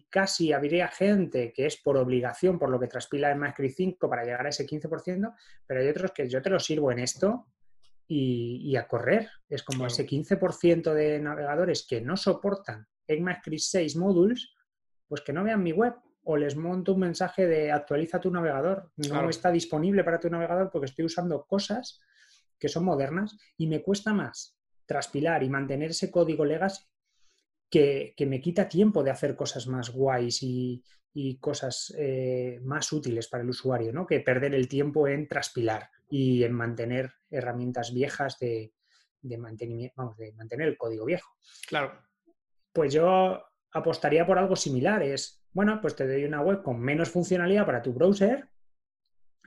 [0.09, 4.47] casi habría gente que es por obligación, por lo que transpila EMAScript 5 para llegar
[4.47, 5.35] a ese 15%,
[5.67, 7.49] pero hay otros que yo te lo sirvo en esto
[8.07, 9.29] y, a correr.
[9.49, 14.55] Es como ese 15% de navegadores que no soportan ECMAScript 6 módulos,
[15.09, 15.95] pues que no vean mi web
[16.25, 18.91] o les monto un mensaje de actualiza tu navegador.
[18.97, 22.01] No está disponible para tu navegador porque estoy usando cosas
[22.59, 26.85] que son modernas y me cuesta más traspilar y mantener ese código legacy
[27.71, 30.85] que, me quita tiempo de hacer cosas más guays y,
[31.39, 34.07] cosas eh, más útiles para el usuario, ¿no?
[34.07, 38.73] que perder el tiempo en traspilar y en mantener herramientas viejas de,
[39.39, 41.31] mantenimiento, vamos, de mantener el código viejo.
[41.67, 42.01] Claro.
[42.73, 45.03] Pues yo apostaría por algo similar.
[45.03, 48.49] Es, bueno, pues te doy una web con menos funcionalidad para tu browser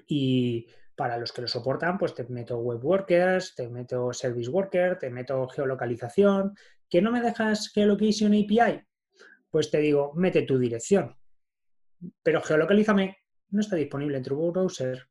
[0.08, 4.98] y para los que lo soportan, pues te meto web workers, te meto service worker,
[4.98, 6.56] te meto geolocalización.
[6.90, 8.82] ¿Que no me dejas geolocation API?
[9.50, 11.18] Pues te digo, mete tu dirección.
[12.24, 13.18] Pero geolocalízame,
[13.50, 15.08] no está disponible en tu browser.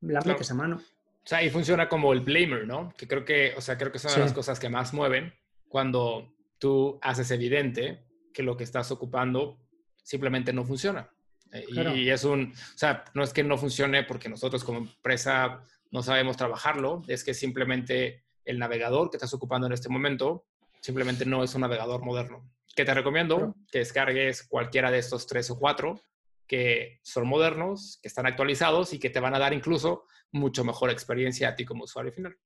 [0.00, 0.76] La metes a mano.
[0.76, 2.92] O sea, y funciona como el blamer, ¿no?
[2.96, 5.32] Que creo que, o sea, creo que son las cosas que más mueven
[5.68, 9.58] cuando tú haces evidente que lo que estás ocupando
[10.02, 11.08] simplemente no funciona.
[11.52, 11.64] Eh,
[11.96, 16.02] y, es un, o sea, no es que no funcione porque nosotros como empresa no
[16.02, 20.44] sabemos trabajarlo, es que simplemente el navegador que estás ocupando en este momento
[20.80, 22.50] simplemente no es un navegador moderno.
[22.76, 26.02] Que te recomiendo que descargues cualquiera de estos tres o cuatro
[26.46, 30.90] que son modernos, que están actualizados y que te van a dar incluso mucho mejor
[30.90, 32.36] experiencia a ti como usuario final.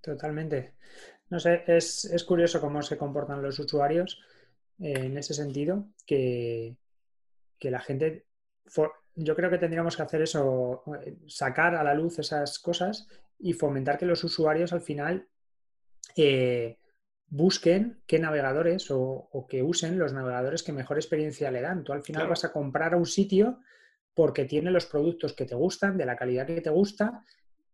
[0.00, 0.74] Totalmente.
[1.28, 4.20] No sé, es, es curioso cómo se comportan los usuarios
[4.78, 6.76] en ese sentido, que,
[7.58, 8.26] que la gente,
[9.14, 10.84] yo creo que tendríamos que hacer eso,
[11.26, 13.08] sacar a la luz esas cosas
[13.38, 15.28] y fomentar que los usuarios al final
[16.14, 16.78] eh,
[17.28, 21.84] busquen qué navegadores o, que usen los navegadores que mejor experiencia le dan.
[21.84, 23.60] Tú al final vas a comprar a un sitio
[24.14, 27.22] porque tiene los productos que te gustan, de la calidad que te gusta,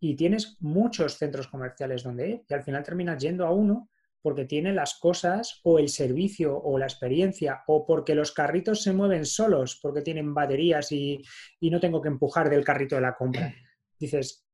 [0.00, 3.88] y tienes muchos centros comerciales donde ir, y al final terminas yendo a uno
[4.22, 8.92] porque tiene las cosas o el servicio o la experiencia o porque los carritos se
[8.92, 11.22] mueven solos, porque tienen baterías y,
[11.61, 13.53] no tengo que empujar del carrito de la compra.
[13.98, 14.46] Dices,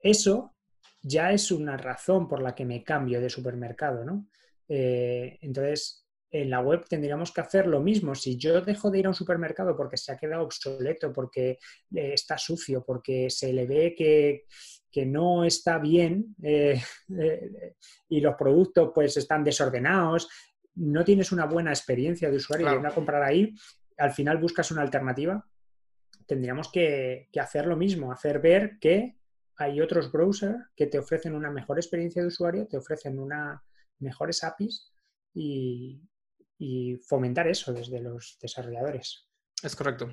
[0.00, 0.54] eso
[1.02, 4.28] ya es una razón por la que me cambio de supermercado, ¿no?
[4.68, 8.14] Eh, entonces, en la web tendríamos que hacer lo mismo.
[8.14, 12.12] Si yo dejo de ir a un supermercado porque se ha quedado obsoleto, porque eh,
[12.12, 14.44] está sucio, porque se le ve que,
[14.90, 16.80] que no está bien eh,
[17.20, 17.74] eh,
[18.08, 20.28] y los productos pues están desordenados,
[20.74, 23.54] no tienes una buena experiencia de usuario y a comprar ahí,
[23.98, 25.46] al final buscas una alternativa,
[26.26, 29.16] tendríamos que, hacer lo mismo, hacer ver que
[29.56, 33.62] hay otros browsers que te ofrecen una mejor experiencia de usuario, te ofrecen una
[33.98, 34.92] mejores APIs
[35.34, 36.00] y
[37.06, 39.28] fomentar eso desde los desarrolladores.
[39.62, 40.08] Es correcto.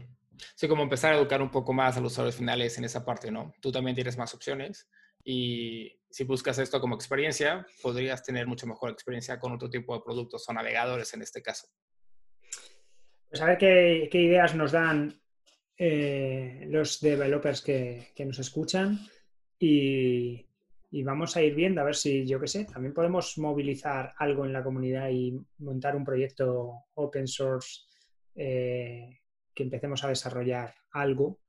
[0.55, 3.31] Sí, como empezar a educar un poco más a los usuarios finales en esa parte,
[3.31, 3.53] ¿no?
[3.61, 4.89] Tú también tienes más opciones
[5.23, 10.01] y si buscas esto como experiencia, podrías tener mucho mejor experiencia con otro tipo de
[10.03, 11.67] productos o navegadores en este caso.
[13.29, 15.19] Pues a ver qué, ideas nos dan
[15.77, 18.99] eh, los developers que, nos escuchan
[19.57, 20.45] y,
[21.01, 24.53] vamos a ir viendo a ver si, yo qué sé, también podemos movilizar algo en
[24.53, 27.81] la comunidad y montar un proyecto open source
[28.35, 29.21] eh,
[29.55, 31.39] que empecemos a desarrollar algo,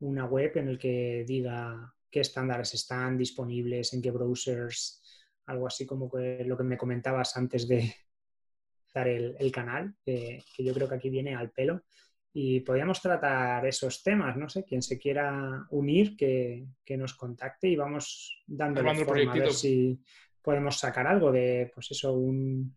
[0.00, 5.02] una web en el que diga qué estándares están disponibles, en qué browsers,
[5.46, 7.94] algo así como lo que me comentabas antes de
[8.94, 11.82] dar el, canal, que yo creo que aquí viene al pelo.
[12.36, 16.66] Y podríamos tratar esos temas, no sé, quien se quiera unir, que,
[16.96, 19.98] nos contacte y vamos dando forma a ver si
[20.42, 22.74] podemos sacar algo de, pues eso, un,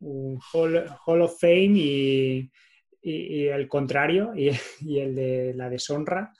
[0.00, 2.50] un hall of Fame y,
[3.02, 4.50] y, el contrario, y,
[4.98, 6.32] el de la deshonra,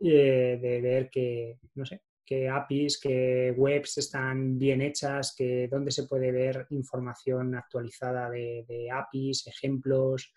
[0.00, 5.90] eh, de ver que, no sé, que APIs, que webs están bien hechas, que dónde
[5.90, 10.32] se puede ver información actualizada de, APIs, ejemplos,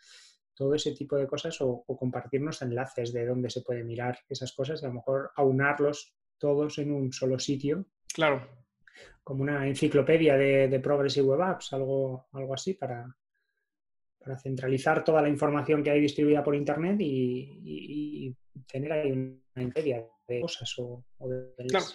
[0.60, 4.82] todo ese tipo de cosas, o, compartirnos enlaces de dónde se puede mirar esas cosas
[4.82, 7.86] y a lo mejor aunarlos todos en un solo sitio.
[8.14, 8.46] Claro.
[9.24, 13.08] Como una enciclopedia de, de Progressive Web Apps, algo, algo así para,
[14.20, 18.36] para centralizar toda la información que hay distribuida por Internet y,
[18.70, 21.68] tener ahí una media de cosas o, de...
[21.70, 21.86] Claro.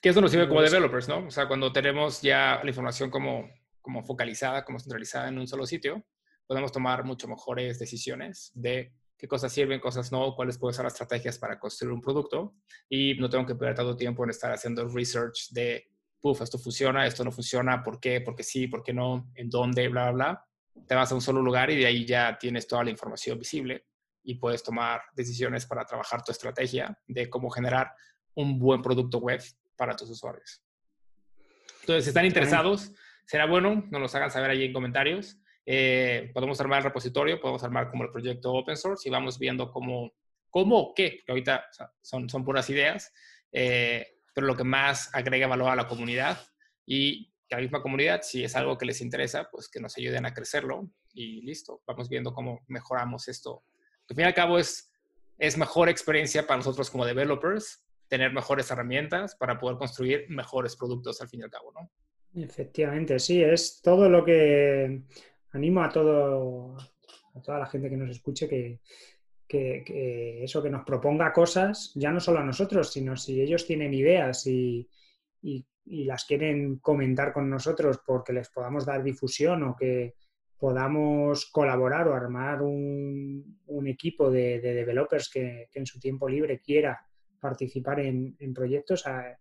[0.00, 1.26] Que eso nos sirve como developers, ¿no?
[1.26, 3.50] O sea, cuando tenemos ya la información como,
[3.82, 6.06] como focalizada, como centralizada en un solo sitio,
[6.48, 10.94] podemos tomar mucho mejores decisiones de qué cosas sirven, cosas no, cuáles pueden ser las
[10.94, 12.56] estrategias para construir un producto
[12.88, 15.88] y no tengo que perder tanto tiempo en estar haciendo research de,
[16.20, 18.20] puf, esto funciona, esto no funciona, ¿por qué?
[18.20, 18.66] ¿Por qué sí?
[18.66, 19.30] ¿Por qué no?
[19.36, 19.86] ¿En dónde?
[19.86, 20.48] Bla, bla, bla
[20.86, 23.86] te vas a un solo lugar y de ahí ya tienes toda la información visible
[24.22, 27.92] y puedes tomar decisiones para trabajar tu estrategia de cómo generar
[28.34, 29.42] un buen producto web
[29.76, 30.62] para tus usuarios.
[31.80, 32.92] Entonces, si están interesados,
[33.26, 35.38] será bueno, nos los hagan saber ahí en comentarios.
[35.70, 39.70] Eh, podemos armar el repositorio, podemos armar como el proyecto open source y vamos viendo
[39.70, 40.14] cómo,
[40.48, 41.66] cómo o qué, que ahorita
[42.00, 43.12] son, son puras ideas,
[43.52, 46.38] eh, pero lo que más agrega valor a la comunidad
[46.86, 50.24] y que la misma comunidad, si es algo que les interesa, pues que nos ayuden
[50.24, 53.62] a crecerlo y listo, vamos viendo cómo mejoramos esto.
[54.08, 54.90] Al fin y al cabo es,
[55.36, 61.20] es mejor experiencia para nosotros como developers tener mejores herramientas para poder construir mejores productos
[61.20, 61.90] al fin y al cabo, ¿no?
[62.42, 65.02] Efectivamente, sí, es todo lo que
[65.52, 66.76] animo a todo
[67.34, 68.80] a toda la gente que nos escuche que,
[69.48, 73.94] que, eso que nos proponga cosas, ya no solo a nosotros, sino si ellos tienen
[73.94, 74.88] ideas y,
[75.42, 75.64] y,
[76.04, 80.16] las quieren comentar con nosotros porque les podamos dar difusión o que
[80.58, 86.60] podamos colaborar o armar un, un equipo de, de developers que, en su tiempo libre
[86.60, 87.00] quiera
[87.40, 89.06] participar en, en proyectos.
[89.06, 89.38] A,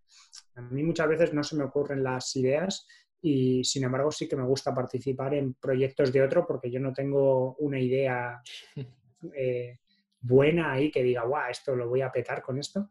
[0.55, 2.88] a, mí muchas veces no se me ocurren las ideas
[3.22, 6.93] y sin embargo sí que me gusta participar en proyectos de otro porque yo no
[6.93, 8.41] tengo una idea
[9.36, 9.80] eh,
[10.20, 12.88] buena ahí que diga, guau, esto lo voy a petar con esto.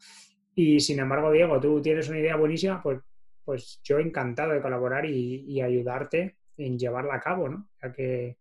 [0.55, 3.01] Y sin embargo, Diego, tú tienes una idea buenísima, pues,
[3.45, 7.69] pues yo encantado de colaborar y, y ayudarte en llevarla a cabo, ¿no?
[7.83, 8.39] Ya que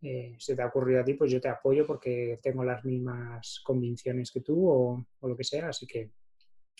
[0.00, 3.60] eh, se te ha ocurrido a ti, pues yo te apoyo porque tengo las mismas
[3.64, 5.68] convicciones que tú o, o, lo que sea.
[5.68, 6.12] Así que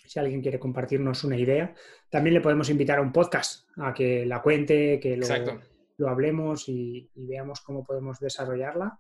[0.06, 1.74] si alguien quiere compartirnos una idea,
[2.10, 5.26] también le podemos invitar a un podcast a que la cuente, que lo,
[5.96, 8.98] lo hablemos y, y, veamos cómo podemos desarrollarla.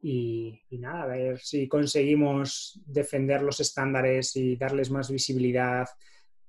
[0.00, 5.88] Y, y, nada, a ver si conseguimos defender los estándares y darles más visibilidad,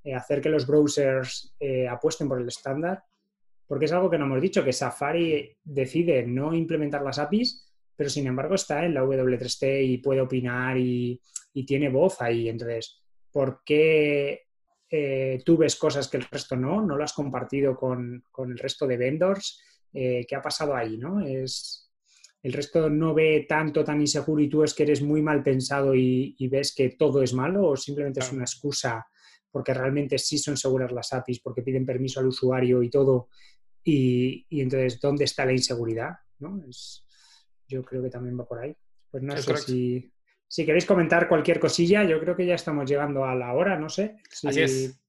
[0.03, 3.03] eh, hacer que los browsers eh, apuesten por el estándar
[3.67, 8.09] porque es algo que no hemos dicho, que Safari decide no implementar las APIs, pero
[8.09, 11.19] sin embargo está en la W3C y puede opinar y,
[11.53, 12.49] y tiene voz ahí.
[12.49, 13.01] Entonces,
[13.35, 14.43] ¿por qué
[14.89, 16.81] eh, tú ves cosas que el resto no?
[16.81, 19.61] ¿No lo has compartido con, con el resto de vendors?
[19.91, 20.97] Eh, ¿Qué ha pasado ahí?
[20.97, 21.19] ¿no?
[21.19, 21.91] Es,
[22.41, 25.93] el resto no ve tanto, tan inseguro y tú es que eres muy mal pensado
[25.93, 29.05] y, y ves que todo es malo o simplemente es una excusa
[29.51, 33.27] porque realmente sí son seguras las APIs, porque piden permiso al usuario y todo,
[33.83, 36.11] y, y entonces, ¿dónde está la inseguridad?
[36.39, 36.63] ¿no?
[36.69, 37.05] Es,
[37.67, 38.75] yo creo que también va por ahí.
[39.11, 40.13] Pues no sé si,
[40.55, 43.89] si, queréis comentar cualquier cosilla, yo creo que ya estamos llegando a la hora, no
[43.89, 44.17] sé.
[44.29, 45.01] Si, Así es.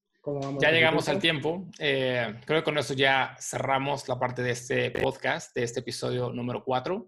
[0.59, 1.67] ya llegamos al tiempo.
[1.79, 6.31] Eh, creo que con eso ya cerramos la parte de este podcast, de este episodio
[6.31, 7.07] número 4.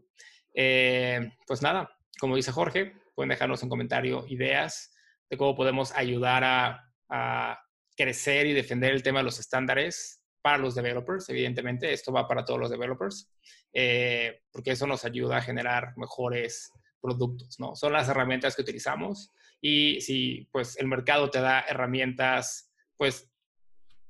[0.53, 4.95] Eh, pues nada, como dice Jorge, pueden dejarnos en comentario ideas
[5.29, 7.59] de cómo podemos ayudar a a
[7.97, 12.45] crecer y defender el tema de los estándares para los developers, evidentemente, esto va para
[12.45, 13.29] todos los developers,
[13.73, 16.71] eh, porque eso nos ayuda a generar mejores
[17.01, 17.75] productos, ¿no?
[17.75, 19.31] Son las herramientas que utilizamos
[19.61, 23.31] y si pues el mercado te da herramientas pues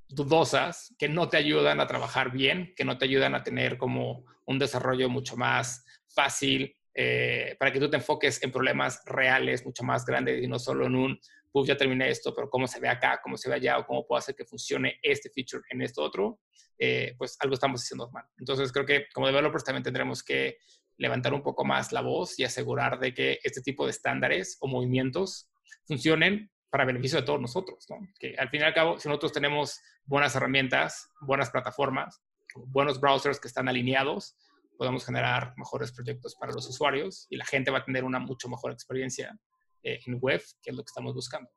[0.08, 4.26] dudosas que no te ayudan a trabajar bien, que no te ayudan a tener como
[4.46, 9.84] un desarrollo mucho más fácil, eh, para que tú te enfoques en problemas reales, mucho
[9.84, 11.20] más grandes y no solo en un
[11.52, 14.06] pues ya terminé esto, pero cómo se ve acá, cómo se ve allá, o cómo
[14.06, 16.42] puedo hacer que funcione este feature en esto otro,
[16.78, 18.26] eh, pues algo estamos haciendo mal.
[18.38, 20.58] Entonces creo que como developers también tendremos que
[21.00, 24.68] levantar un poco más la voz y asegurar de que este tipo de estándares o
[24.68, 25.50] movimientos
[25.88, 27.98] funcionen para beneficio de todos nosotros, ¿no?
[28.20, 32.22] Que al fin y al cabo, si nosotros tenemos buenas herramientas, buenas plataformas,
[32.68, 34.36] buenos browsers que están alineados,
[34.78, 38.50] podemos generar mejores proyectos para los usuarios y la gente va a tener una mucho
[38.50, 39.36] mejor experiencia
[39.82, 41.50] eh, en web, que es lo que estamos buscando.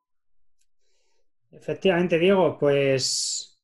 [1.51, 3.61] Efectivamente, Diego, pues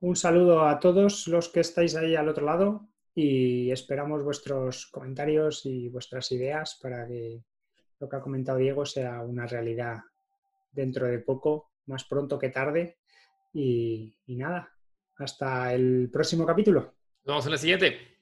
[0.00, 2.88] un saludo a todos los que estáis ahí al otro lado
[3.18, 7.42] y esperamos vuestros comentarios y vuestras ideas para que
[7.98, 10.00] lo que ha comentado Diego sea una realidad
[10.70, 12.98] dentro de poco, más pronto que tarde.
[13.54, 14.70] Y, nada,
[15.16, 16.94] hasta el próximo capítulo.
[17.24, 18.16] Nos vemos en el siguiente.